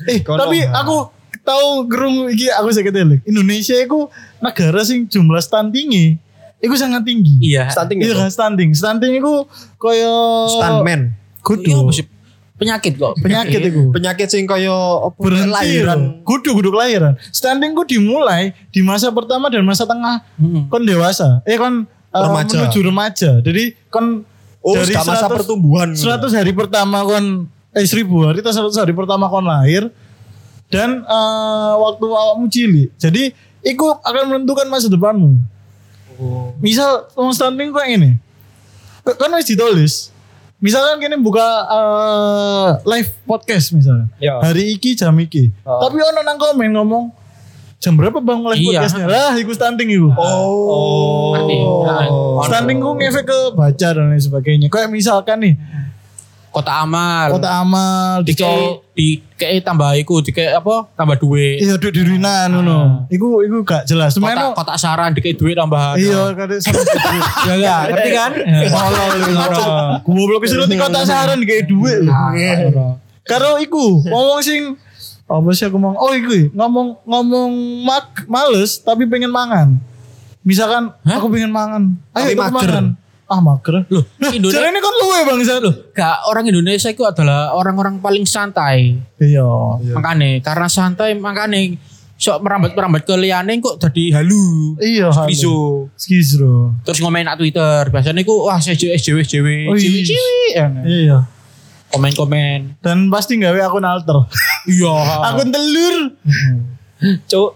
Eh, 0.06 0.22
Konoha. 0.22 0.46
tapi 0.46 0.62
aku 0.64 0.96
tahu 1.42 1.68
gerung 1.86 2.30
iki 2.30 2.48
aku 2.48 2.70
sakit 2.70 2.94
eling. 2.94 3.22
Indonesia 3.24 3.74
itu 3.74 4.06
negara 4.38 4.82
sing 4.82 5.06
jumlah 5.06 5.40
stuntingnya 5.40 6.22
iku 6.60 6.74
sangat 6.74 7.04
tinggi. 7.04 7.36
Iya. 7.44 7.68
Stunting 7.68 8.00
Iya 8.00 8.08
ya. 8.08 8.16
kan 8.18 8.30
stunting. 8.30 8.70
Stunting 8.72 9.18
itu 9.18 9.34
koyo 9.76 10.48
Stuntman. 10.48 11.12
kudu 11.42 11.68
Iya, 11.68 11.92
sih? 11.92 12.06
penyakit 12.54 12.96
kok. 12.96 13.20
penyakit 13.20 13.60
itu. 13.66 13.92
Penyakit 13.92 14.28
sing 14.30 14.46
kaya 14.46 14.72
apa 15.04 15.18
Berhenti 15.18 15.52
lahiran. 15.52 16.24
Kudu 16.24 16.54
kudu 16.54 16.70
kelahiran. 16.70 17.20
Stunting 17.28 17.74
ku 17.74 17.84
dimulai 17.84 18.56
di 18.70 18.80
masa 18.80 19.10
pertama 19.10 19.50
dan 19.50 19.64
masa 19.64 19.84
tengah 19.84 20.24
Mm-mm. 20.38 20.70
kon 20.70 20.86
dewasa. 20.86 21.44
Eh 21.44 21.58
kon 21.58 21.84
uh, 22.14 22.22
Remaja. 22.30 22.56
menuju 22.56 22.80
remaja. 22.86 23.32
Jadi 23.42 23.64
kon 23.90 24.24
Oh, 24.64 24.80
dari 24.80 24.96
gak 24.96 25.04
masa 25.04 25.28
100 25.28 25.36
pertumbuhan. 25.44 25.90
100 25.92 26.40
hari 26.40 26.56
pertama 26.56 27.04
kon 27.04 27.52
eh 27.76 27.84
1000 27.84 28.08
hari 28.24 28.40
atau 28.40 28.72
100 28.72 28.80
hari 28.80 28.94
pertama 28.96 29.28
kon 29.28 29.44
lahir 29.44 29.92
dan 30.72 31.04
eh, 31.04 31.74
waktu 31.76 32.06
awakmu 32.08 32.48
cilik. 32.48 32.90
Jadi 32.96 33.36
itu 33.60 33.86
akan 33.92 34.24
menentukan 34.32 34.72
masa 34.72 34.88
depanmu. 34.88 35.36
Misal 36.64 37.12
wong 37.20 37.36
stunting 37.36 37.76
kok 37.76 37.84
ini. 37.84 38.16
Kan 39.04 39.36
wis 39.36 39.52
ditulis. 39.52 39.94
Misalkan 40.64 41.04
kini 41.04 41.20
buka 41.20 41.44
eh, 41.68 42.68
live 42.88 43.12
podcast 43.28 43.76
misalnya. 43.76 44.08
Ya. 44.16 44.40
Hari 44.40 44.80
iki 44.80 44.96
jam 44.96 45.12
iki. 45.20 45.52
Oh. 45.68 45.84
Tapi 45.84 46.00
ono 46.00 46.24
nang 46.24 46.40
komen 46.40 46.72
ngomong 46.72 47.12
jam 47.84 48.00
berapa 48.00 48.16
bang 48.18 48.40
mulai 48.40 48.56
Iya. 48.56 48.80
podcastnya? 48.80 49.06
Lah, 49.06 49.32
ikut 49.36 49.52
stunting 49.52 49.90
itu. 49.92 50.08
Oh. 50.16 51.36
Nah, 51.84 52.08
Stunting 52.42 52.80
gue 52.80 52.94
ngefek 52.98 53.26
ke 53.28 53.40
baca 53.52 53.88
dan 53.92 54.06
lain 54.08 54.18
sebagainya. 54.18 54.68
Kayak 54.68 54.88
misalkan 54.88 55.38
nih, 55.38 55.56
Kota 56.48 56.86
amal. 56.86 57.34
kota 57.34 57.50
amal, 57.50 58.22
di 58.22 58.32
dicol, 58.32 58.86
di 58.94 59.18
kayak 59.34 59.66
tambah 59.66 59.90
iku 59.98 60.22
di 60.22 60.30
kayak 60.30 60.62
apa 60.62 60.86
tambah 60.94 61.18
duit 61.18 61.58
iya 61.60 61.76
duit 61.76 61.90
dirinan 61.92 62.54
ngono. 62.54 62.80
Iku 63.10 63.42
iku 63.42 63.66
gak 63.66 63.84
jelas. 63.84 64.14
Cuma 64.14 64.30
kota 64.30 64.38
eno- 64.38 64.54
kota 64.54 64.74
saran 64.78 65.12
di 65.12 65.20
kayak 65.20 65.36
duit 65.36 65.58
tambah 65.58 65.98
iya 65.98 66.30
kadang 66.32 66.62
sama 66.62 66.78
duit. 66.78 67.24
ya 67.50 67.54
enggak 67.58 67.82
ngerti 67.90 68.10
kan 68.14 68.32
Gue 70.06 70.24
belum 70.24 70.40
kesuruh 70.40 70.68
di 70.70 70.78
kota 70.78 71.02
saran 71.02 71.42
kayak 71.42 71.66
duit. 71.66 72.06
Karo 73.24 73.58
iku 73.58 74.06
ngomong 74.06 74.40
sing 74.40 74.78
apa 75.26 75.50
sih 75.52 75.64
aku 75.64 75.76
ngomong? 75.76 75.96
Oh 75.96 76.12
iku 76.12 76.52
ngomong 76.52 76.88
ngomong 77.02 77.52
mak 77.82 78.26
males 78.26 78.78
tapi 78.78 79.06
pengen 79.06 79.30
mangan. 79.30 79.80
Misalkan 80.42 80.92
Hah? 81.00 81.16
aku 81.16 81.30
pengen 81.30 81.50
mangan. 81.50 81.96
Ayo 82.12 82.22
Tapi 82.22 82.34
ikut 82.34 82.44
mager. 82.46 82.70
mangan. 82.70 82.86
Ah 83.26 83.40
mager. 83.40 83.88
loh 83.88 84.04
Indonesia 84.28 84.60
Jadi 84.60 84.70
ini 84.70 84.80
kan 84.80 84.94
luwe 84.96 85.20
bangsa 85.26 85.54
loh. 85.58 85.74
gak 85.90 86.28
orang 86.28 86.46
Indonesia 86.46 86.88
itu 86.88 87.02
adalah 87.02 87.52
orang-orang 87.52 87.98
paling 87.98 88.24
santai 88.24 89.00
Iya. 89.16 89.48
makanya 89.90 90.44
karena 90.44 90.68
santai 90.68 91.16
makanya 91.16 91.80
sok 92.14 92.40
merambat 92.40 92.72
merambat 92.72 93.02
ke 93.02 93.16
liane 93.16 93.58
kok 93.58 93.80
jadi 93.80 94.20
halu 94.20 94.76
Iya. 94.78 95.08
bisu 95.24 95.88
Skizro. 95.96 96.76
terus 96.84 97.00
ngomain 97.00 97.24
nak 97.24 97.36
Twitter 97.36 97.88
biasanya 97.88 98.22
ku 98.22 98.44
wah 98.44 98.60
SJW 98.60 98.92
SJW 98.94 99.18
SJW 99.24 99.48
Oh, 99.66 99.76
SJW 99.76 100.20
iya. 100.52 100.66
Iya. 100.84 101.18
Komen 101.94 102.12
komen 102.18 102.60
Dan 102.82 103.14
pasti 103.14 103.38
gawe 103.38 103.60
akun 103.70 103.86
alter. 103.86 104.26
iya 104.74 104.96
akun 105.30 105.54
telur. 105.54 105.96
Cuk. 107.30 107.50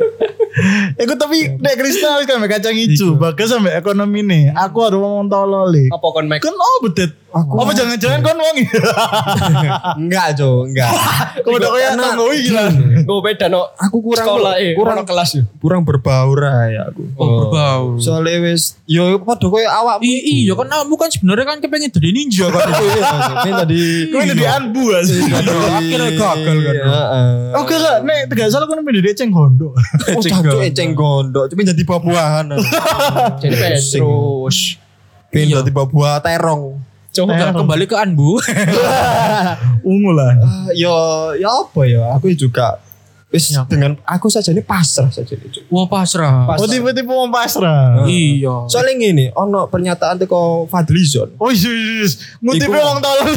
Iku 1.02 1.14
tapi 1.14 1.60
nek 1.60 1.76
kristal 1.78 2.24
kan 2.26 2.40
sampai 2.40 2.50
kacang 2.50 2.74
hijau. 2.74 3.14
Bagus 3.20 3.52
sampai 3.52 3.76
ekonomi 3.76 4.24
nih. 4.24 4.44
Aku 4.56 4.82
harus 4.82 4.98
ngomong 4.98 5.28
tolol 5.30 5.70
nih. 5.70 5.92
Apa 5.92 6.06
kon 6.10 6.26
Mac? 6.26 6.42
Kan 6.42 6.56
oh 6.56 6.76
betet. 7.32 7.56
Apa 7.56 7.70
jangan-jangan 7.72 8.18
kon 8.20 8.38
wong 8.38 8.56
Enggak, 10.00 10.26
Jo, 10.34 10.64
enggak. 10.64 10.90
Kau 11.40 11.52
udah 11.52 11.70
kayak 11.70 11.90
tanggoi 11.94 12.38
gila. 12.42 12.64
Gue 13.00 13.18
beda 13.22 13.46
no. 13.46 13.62
Aku 13.78 13.98
kurang 14.00 14.26
sekolah 14.26 14.52
eh, 14.56 14.72
kurang 14.72 15.02
kelas 15.02 15.30
ya. 15.32 15.42
kurang 15.56 15.82
berbaur 15.82 16.38
ya 16.66 16.86
aku. 16.86 17.02
oh 17.14 17.28
berbau 17.44 17.84
Soalnya 17.96 18.40
wis 18.42 18.76
yo 18.84 19.18
padha 19.18 19.46
koyo 19.46 19.66
awakmu. 19.66 20.02
I- 20.02 20.24
iya 20.42 20.52
kan 20.52 20.66
kamu 20.66 20.94
kan 20.94 21.08
sebenarnya 21.08 21.44
kan 21.46 21.58
kepengen 21.58 21.90
jadi 21.90 22.08
ninja 22.10 22.46
kan 22.48 22.66
Ini 23.40 23.50
tadi 23.56 23.80
Kau 24.08 24.20
jadi 24.20 24.44
anbu 24.50 24.82
asli. 24.90 25.22
akhirnya 25.26 26.10
gagal 26.12 26.56
kan. 26.60 26.74
Oh 27.50 27.62
gak 27.62 28.02
nek 28.02 28.30
tidak 28.30 28.48
salah 28.48 28.64
kan 28.64 28.78
menjadi 28.80 29.12
eceng 29.12 29.30
gondo. 29.30 29.74
Oh, 30.08 30.20
jancuk 30.20 30.62
eceng 30.62 30.92
gondok, 30.92 31.46
cuma 31.46 31.62
jadi 31.62 31.82
buah-buahan. 31.82 32.46
Jadi 33.42 33.54
Petrus. 33.54 34.58
Pengen 35.28 35.46
Iya. 35.48 35.56
jadi 35.60 35.70
buah 35.70 36.18
terong. 36.18 36.78
Coba 37.10 37.34
Nggak, 37.34 37.58
kembali 37.58 37.84
ke 37.90 37.96
Anbu 37.98 38.38
Ungu 39.90 40.10
lah. 40.14 40.30
Ah, 40.38 40.70
yo 40.78 40.94
ya 41.34 41.50
apa 41.50 41.80
ya? 41.82 42.14
Aku 42.14 42.30
juga 42.30 42.78
wis 43.30 43.46
dengan 43.70 43.94
aku 44.02 44.26
saja 44.26 44.50
ini 44.50 44.58
pasrah 44.58 45.06
saja 45.10 45.38
ini. 45.38 45.46
Wah 45.70 45.86
pasrah 45.86 46.50
Oh 46.58 46.66
tiba-tiba 46.66 47.14
mau 47.14 47.30
pasrah. 47.30 48.02
iya 48.10 48.66
Soalnya 48.66 48.94
gini, 48.98 49.26
ono 49.30 49.70
pernyataan 49.70 50.18
teko 50.18 50.66
Fadlizon. 50.66 51.38
Oh 51.38 51.50
iya 51.50 51.70
iya. 51.70 52.06
Ngutip 52.42 52.66
Iku- 52.66 52.78
wong 52.78 52.98
tolol. 52.98 53.30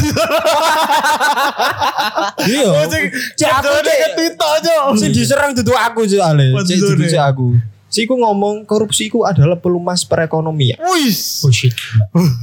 Iya. 2.42 2.68
Oh 2.74 2.86
sing 2.90 3.04
aku 3.46 3.70
cek. 3.86 3.98
ke 4.02 4.08
Twitter 4.18 4.50
aja. 4.50 4.74
Sing 4.98 5.10
diserang 5.14 5.54
dudu 5.54 5.74
aku 5.78 6.10
ale. 6.18 6.58
Cek 6.66 6.78
dudu 6.78 7.06
ya? 7.06 7.10
cek 7.14 7.24
aku. 7.30 7.48
Si 7.94 8.10
iku 8.10 8.18
ngomong 8.18 8.66
korupsi 8.66 9.06
iku 9.06 9.22
adalah 9.22 9.54
pelumas 9.62 10.02
perekonomian. 10.02 10.82
Wis. 10.98 11.46
bullshit 11.46 11.78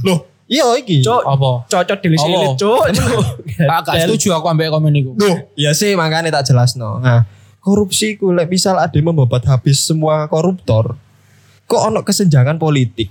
Loh, 0.07 0.30
iya 0.51 0.67
iki. 0.75 0.99
Cuk. 0.99 1.23
apa 1.23 1.63
Cocok 1.65 1.97
di 1.97 2.07
list 2.11 2.21
Allah. 2.21 2.35
ini 2.35 2.47
cuk. 2.53 2.83
Cuk. 2.91 3.23
Gak 3.55 3.79
gak 3.81 3.95
setuju 4.03 4.35
aku 4.35 4.45
ambek 4.45 4.67
komen 4.67 4.91
itu 4.91 5.15
Loh, 5.15 5.47
iya 5.55 5.71
sih 5.71 5.95
makanya 5.95 6.27
tak 6.33 6.51
jelas 6.51 6.75
no. 6.75 6.99
Nah, 6.99 7.23
korupsi 7.57 8.13
ku 8.13 8.29
lek 8.29 8.45
misal 8.45 8.75
ada 8.75 8.91
membabat 8.93 9.45
habis 9.45 9.79
semua 9.79 10.27
koruptor, 10.27 10.99
kok 11.63 11.81
ono 11.81 12.01
kesenjangan 12.01 12.57
politik. 12.57 13.07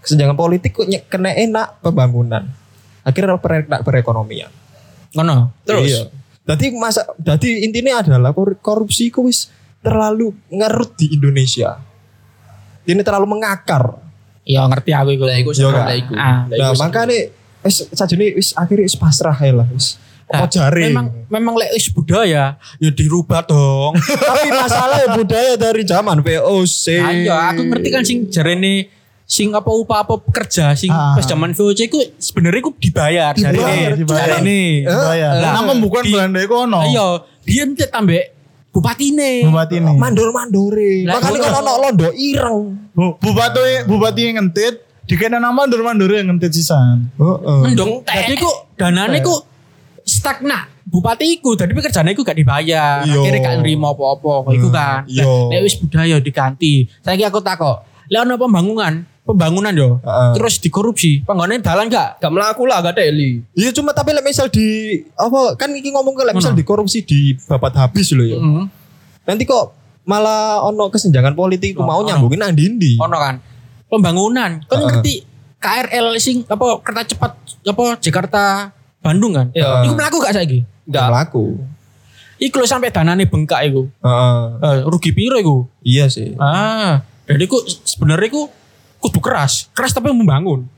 Kesenjangan 0.00 0.32
politik 0.32 0.72
kok 0.72 0.88
nyek- 0.88 1.06
kena 1.06 1.30
enak 1.30 1.76
pembangunan. 1.78 2.48
Akhirnya 3.00 3.36
per, 3.36 3.64
perekonomian. 3.82 4.48
ngono 5.10 5.50
Terus? 5.62 5.84
Iya. 5.84 6.02
Jadi 6.46 6.72
masa 6.72 7.04
jadi 7.14 7.62
intinya 7.62 8.00
adalah 8.00 8.30
kor- 8.30 8.56
korupsi 8.56 9.10
ku 9.10 9.26
wis 9.26 9.50
terlalu 9.80 10.32
ngerut 10.48 10.96
di 10.96 11.12
Indonesia. 11.12 11.76
Ini 12.82 13.00
terlalu 13.00 13.28
mengakar. 13.28 14.09
Iya 14.50 14.66
ngerti 14.66 14.90
aku 14.92 15.10
Iku 15.14 15.24
Iya, 15.54 15.68
lah 15.70 15.94
iku. 15.94 16.12
Ah. 16.12 16.44
Lah, 16.44 16.58
Nah, 16.60 16.68
iku 16.68 16.80
makanya 16.80 17.18
wis 17.60 17.76
sajane 17.88 18.26
wis 18.32 18.48
akhirnya 18.52 18.84
wis 18.84 18.96
pasrah 18.96 19.36
ae 19.36 19.52
lah 19.52 19.68
wis. 19.70 19.94
Nah, 20.26 20.42
Apa 20.42 20.46
jare? 20.48 20.82
memang 20.84 21.06
memang 21.26 21.54
lek 21.54 21.70
wis 21.72 21.86
budaya 21.88 22.54
ya 22.76 22.88
dirubah 22.88 23.42
dong 23.44 23.98
Tapi 24.30 24.48
masalahnya 24.48 25.08
budaya 25.12 25.54
dari 25.56 25.82
zaman 25.82 26.18
VOC. 26.20 26.84
Nah, 26.96 27.10
iya 27.12 27.36
aku 27.48 27.62
ngerti 27.64 27.88
kan 27.88 28.02
sing 28.02 28.18
jarene 28.26 28.86
sing 29.24 29.50
apa 29.50 29.66
upah 29.68 30.02
apa 30.02 30.18
kerja 30.24 30.70
sing 30.72 30.88
Ah. 30.88 31.14
pas 31.14 31.22
zaman 31.22 31.50
VOC 31.50 31.80
ku 31.86 31.98
sebenarnya 32.16 32.60
ku 32.60 32.72
dibayar 32.72 33.30
Dibayar, 33.30 33.54
jarene 33.54 33.94
dibayar. 33.96 34.26
jarene 34.32 34.60
Bayar. 34.84 35.32
Lah, 35.36 35.50
Nama 35.56 35.72
bukan 35.76 36.02
di- 36.02 36.12
Belanda 36.12 36.38
iku 36.40 36.54
ono. 36.60 36.78
ayo 36.80 37.06
dia 37.42 37.62
entek 37.62 37.90
tambah 38.70 38.94
bupatine 38.94 39.30
Bupati 39.42 39.74
ini. 39.76 39.92
Mandor-mandore. 39.92 40.92
Lah, 41.02 41.18
Makanya 41.18 41.36
iya. 41.36 41.44
kan 41.44 41.60
ono 41.60 41.72
londo 41.76 42.08
ireng. 42.12 42.60
Bu- 42.92 43.16
Bupati 43.18 43.60
bupati 43.84 44.20
yang 44.22 44.34
ngentit 44.40 44.74
dikena 45.04 45.36
nama 45.36 45.50
mandur-mandur 45.52 46.06
yang 46.08 46.30
ngentit 46.30 46.54
sisan. 46.54 47.10
Heeh. 47.12 47.58
mendong 47.66 48.06
jadi 48.06 48.34
ku 48.36 48.50
danane 48.76 49.18
ku 49.18 49.34
stagnan 50.00 50.70
bupati 50.82 51.36
iku 51.36 51.54
jadi 51.54 51.70
pekerjaannya 51.70 52.14
iku 52.14 52.22
gak 52.22 52.34
dibayar 52.36 53.02
Iya. 53.02 53.14
akhirnya 53.16 53.40
gak 53.40 53.56
nerima 53.58 53.90
apa-apa 53.90 54.32
kok 54.44 54.54
iku 54.54 54.68
kan 54.68 55.02
Iya. 55.06 55.22
Lah, 55.22 55.50
lek 55.50 55.60
wis 55.62 55.74
budaya 55.76 56.16
diganti 56.18 56.86
saya 56.98 57.26
aku 57.26 57.38
takok 57.38 57.82
lek 58.06 58.20
ono 58.20 58.34
pembangunan 58.36 59.02
pembangunan 59.30 59.72
yo 59.72 59.88
Heeh. 59.98 60.30
terus 60.34 60.58
dikorupsi 60.58 61.22
pembangunan 61.22 61.58
dalan 61.58 61.86
gak 61.86 62.18
Gak 62.18 62.28
melaku 62.28 62.62
lah 62.64 62.80
gak 62.80 62.94
teli. 62.94 63.40
Iya 63.52 63.70
cuma 63.70 63.90
tapi 63.90 64.10
lek 64.10 64.22
misal 64.22 64.46
di 64.46 64.66
apa 65.12 65.54
kan 65.54 65.70
iki 65.70 65.88
ngomong 65.88 66.12
ke 66.12 66.22
lek 66.22 66.34
misal 66.34 66.52
dikorupsi 66.52 67.00
di 67.00 67.18
babat 67.40 67.74
habis 67.76 68.10
loh 68.10 68.24
ya. 68.24 68.36
Heeh. 68.36 68.64
Nanti 69.22 69.42
kok 69.44 69.72
malah 70.02 70.60
ono 70.60 70.88
kesenjangan 70.88 71.32
politik 71.32 71.72
ku 71.72 71.80
Oh, 71.80 71.86
mau 71.86 71.98
ono. 71.98 72.08
nyambungin 72.08 72.40
nang 72.40 72.50
ndi. 72.50 72.96
ono 72.96 73.16
kan 73.16 73.38
pembangunan 73.86 74.50
kan 74.60 74.70
Heeh. 74.72 74.86
ngerti 74.88 75.14
KRL 75.56 76.06
sing 76.16 76.42
apa 76.44 76.80
kereta 76.80 77.02
cepat 77.06 77.32
apa 77.62 77.84
Jakarta 77.96 78.42
Bandung 78.98 79.32
kan 79.32 79.48
Iya. 79.50 79.82
iku 79.82 79.94
melaku 79.94 80.16
gak 80.18 80.34
saiki 80.34 80.64
Enggak 80.84 81.02
Gak. 81.02 81.12
laku. 81.12 81.46
iku 82.38 82.56
lho 82.56 82.66
sampai 82.66 82.88
danane 82.88 83.24
bengkak 83.24 83.60
iku 83.64 83.84
Heeh. 83.98 84.40
Eh, 84.58 84.78
rugi 84.84 85.10
piro 85.10 85.36
iku 85.36 85.68
Iya 85.80 86.06
sih. 86.06 86.32
ah 86.36 87.04
jadi 87.24 87.44
iku 87.44 87.60
sebenarnya 87.84 88.26
iku 88.26 88.48
kudu 89.00 89.18
keras. 89.18 89.66
Keras 89.72 89.90
tapi 89.90 90.12
membangun. 90.12 90.68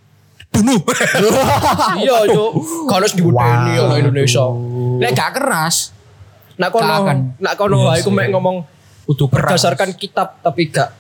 Bunuh. 0.53 0.79
Iya 2.03 2.29
cuk. 2.29 2.51
Kalau 2.87 3.07
diwedeni 3.09 3.73
ono 3.79 3.95
Indonesia. 3.97 4.45
lek 5.01 5.13
gak 5.13 5.33
keras 5.35 5.91
Nak 6.61 6.69
kono, 6.69 6.95
nak 7.41 7.55
kono 7.57 7.89
Iya 7.91 8.05
aku 8.05 8.11
mek 8.13 8.29
ngomong 8.31 8.57
kudu 9.09 9.27
keras. 9.27 9.57
berdasarkan 9.57 9.91
kitab 9.97 10.39
tapi 10.45 10.69
gak 10.69 10.93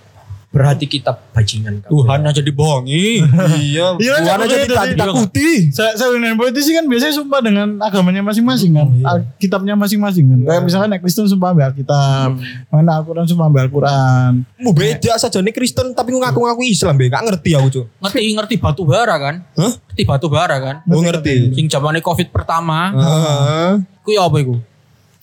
berarti 0.52 0.84
kitab 0.84 1.32
bajingan 1.32 1.80
kamu. 1.80 1.88
Tuhan 1.88 2.20
aja 2.22 2.44
dibohongi 2.44 3.24
iya. 3.64 3.96
Iya, 3.96 4.12
aja 4.20 4.44
iya, 4.44 4.68
tidak 4.68 4.84
iya. 4.84 4.92
ditakuti. 4.92 5.72
Saya 5.72 5.96
saya 5.96 6.12
dengan 6.12 6.36
politisi 6.36 6.76
kan 6.76 6.84
biasanya 6.84 7.14
sumpah 7.16 7.40
dengan 7.40 7.80
agamanya 7.80 8.20
masing-masing 8.20 8.76
kan, 8.76 8.88
Al- 9.02 9.24
kitabnya 9.36 9.72
masing-masing 9.72 10.28
kan. 10.28 10.38
Kayak 10.44 10.62
misalkan 10.62 10.88
nek 10.92 11.00
Kristen 11.00 11.24
sumpah 11.24 11.56
ambil 11.56 11.72
Alkitab, 11.72 12.36
mana 12.68 13.00
Al-Quran 13.00 13.24
sumpah 13.24 13.48
ambil 13.48 13.64
Al-Quran. 13.64 14.30
Mau 14.60 14.72
beda 14.72 15.16
saja 15.16 15.40
nih 15.40 15.50
Kristen 15.50 15.96
tapi 15.96 16.12
ngaku-ngaku 16.12 16.62
Islam 16.62 17.00
be. 17.00 17.08
Gak 17.08 17.24
ngerti 17.24 17.50
aku 17.56 17.68
cuy. 17.72 17.84
ngerti 18.04 18.20
ngerti 18.36 18.54
batu 18.60 18.82
bara 18.84 19.16
kan 19.16 19.34
Hah? 19.56 19.72
ngerti 19.88 20.02
batu 20.04 20.26
bara 20.28 20.56
kan 20.58 20.76
Mau 20.84 21.00
ngerti. 21.00 21.56
sing 21.56 21.64
zamane 21.66 21.98
covid 21.98 22.28
pertama 22.28 22.92
Heeh. 22.92 23.70
Ku 24.04 24.12
ya 24.12 24.28
apa 24.28 24.36
iku? 24.36 24.60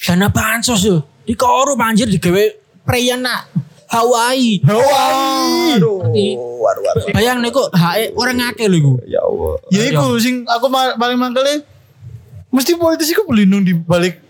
Dana 0.02 0.34
bansos 0.34 0.82
yo. 0.82 1.06
Dikorup 1.24 1.78
anjir 1.78 2.10
digawe 2.10 2.44
preyan 2.82 3.22
nak 3.22 3.46
Hawaii. 3.90 4.62
Hawaii. 4.62 5.82
Aduh. 5.82 6.06
Waduh, 6.62 6.82
waduh. 6.86 7.04
Bayang 7.14 7.42
nih 7.42 7.50
kok 7.50 7.74
hae 7.74 8.14
orang 8.14 8.38
ngake 8.38 8.70
lho 8.70 8.78
iku. 8.78 8.94
Ya 9.10 9.20
Allah. 9.26 9.54
Ya 9.74 9.82
iku 9.90 10.06
sing 10.22 10.46
aku 10.46 10.70
paling 10.72 11.18
mangkele 11.18 11.66
mesti 12.54 12.78
politisi 12.78 13.18
ku 13.18 13.26
berlindung 13.26 13.66
di 13.66 13.74
balik 13.74 14.22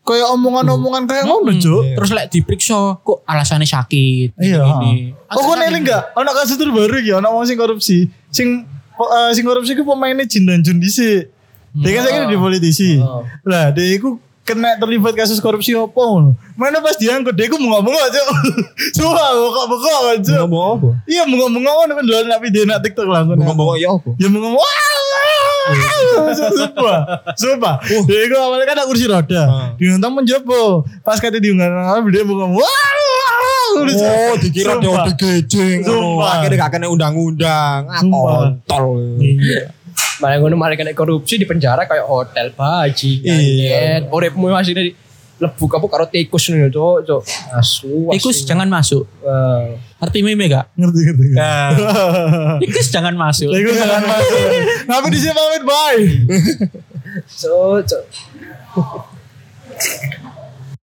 kayak 0.00 0.26
omongan-omongan 0.34 1.06
kayak 1.06 1.24
ngono, 1.28 1.54
Cuk. 1.60 1.82
Terus 1.98 2.10
lek 2.10 2.26
diperiksa 2.32 2.98
kok 3.02 3.22
alasannya 3.26 3.68
sakit. 3.68 4.34
Iya. 4.38 4.58
gini-gini. 4.64 5.14
Oh, 5.30 5.42
kok 5.44 5.56
neling 5.60 5.86
enggak? 5.86 6.02
Ono 6.18 6.30
kasus 6.34 6.56
terbaru 6.58 6.98
ya, 7.04 7.22
ono 7.22 7.30
wong 7.30 7.46
sing 7.46 7.54
korupsi. 7.54 8.10
Sing 8.32 8.66
eh, 8.98 9.30
sing 9.36 9.44
korupsi 9.46 9.78
ku 9.78 9.86
pemainnya 9.86 10.26
Jin 10.26 10.48
dan 10.48 10.64
Jun 10.66 10.82
dhisik. 10.82 11.30
Dia 11.70 11.90
kan 11.94 12.02
saya 12.02 12.26
di 12.26 12.34
politisi. 12.34 12.98
Lah, 13.46 13.70
dia 13.70 13.94
iku 13.94 14.18
kena 14.44 14.76
terlibat 14.80 15.14
kasus 15.14 15.38
korupsi 15.38 15.76
opo. 15.76 16.34
Mana 16.58 16.82
pas 16.82 16.96
dia 16.98 17.14
ngangkut 17.14 17.36
dia 17.36 17.46
mau 17.52 17.78
ngomong 17.78 17.94
aja. 17.94 18.20
Coba 18.98 19.24
kok 19.32 19.66
bengok 19.70 20.00
aja. 20.16 20.34
Ngomong 20.44 20.64
apa? 20.76 20.88
Iya 21.06 21.22
mau 21.28 21.36
ngomong 21.46 21.62
ngono 21.62 21.92
kan 21.94 22.04
dulu 22.04 22.18
nak 22.26 22.40
video 22.42 22.62
nak 22.66 22.80
TikTok 22.82 23.06
lah. 23.06 23.22
ngono. 23.24 23.42
Ngomong 23.46 23.78
ya 23.78 23.88
apa? 23.94 24.10
Ya 24.18 24.26
mau 24.26 24.40
ngomong 24.42 24.58
wah. 24.58 24.78
Sumpah, 26.30 26.98
sumpah. 27.36 27.74
Dia 28.08 28.26
itu 28.26 28.34
awalnya 28.34 28.66
kan 28.66 28.76
ada 28.80 28.88
kursi 28.88 29.06
roda. 29.06 29.76
Diuntang 29.76 30.16
menjopo. 30.16 30.82
Pas 31.04 31.20
kata 31.20 31.38
diunggah 31.38 31.68
dia 32.10 32.22
mau 32.26 32.34
ngomong 32.42 32.58
wah. 32.58 32.88
Oh, 33.70 34.34
dikira 34.40 34.82
dia 34.82 35.06
digejeng. 35.14 35.86
Sumpah. 35.86 36.42
Akhirnya 36.42 36.66
gak 36.66 36.72
kena 36.74 36.90
undang-undang. 36.90 37.86
Ah, 37.86 38.02
kontol. 38.02 38.98
Iya. 39.22 39.79
Malah 40.20 40.36
ngono 40.36 40.54
malah 40.56 40.76
kena 40.76 40.92
korupsi 40.92 41.40
di 41.40 41.48
penjara 41.48 41.88
kayak 41.88 42.04
hotel 42.04 42.52
baji. 42.52 43.24
Iya. 43.24 43.36
Iya. 43.40 43.80
Uripmu 44.12 44.52
masih 44.52 44.76
dari 44.76 44.90
lebu 45.40 45.64
kamu 45.64 45.86
karo 45.88 46.04
tikus 46.04 46.52
nih 46.52 46.68
cok 46.68 46.96
cok. 47.08 47.22
Asu. 47.56 48.12
Tikus 48.12 48.44
jangan 48.44 48.68
masuk. 48.68 49.08
Eh, 49.24 49.80
Arti 50.04 50.20
meme 50.20 50.44
gak? 50.52 50.68
Ngerti 50.76 51.00
ngerti. 51.08 51.26
Tikus 52.68 52.88
jangan 52.92 53.16
masuk. 53.16 53.48
Lego 53.48 53.72
jangan 53.72 54.04
masuk. 54.04 54.38
Tapi 54.84 55.06
di 55.08 55.18
sini 55.18 55.32
pamit 55.32 55.62
bye. 55.64 56.02
so 57.24 57.80
cok. 57.80 58.04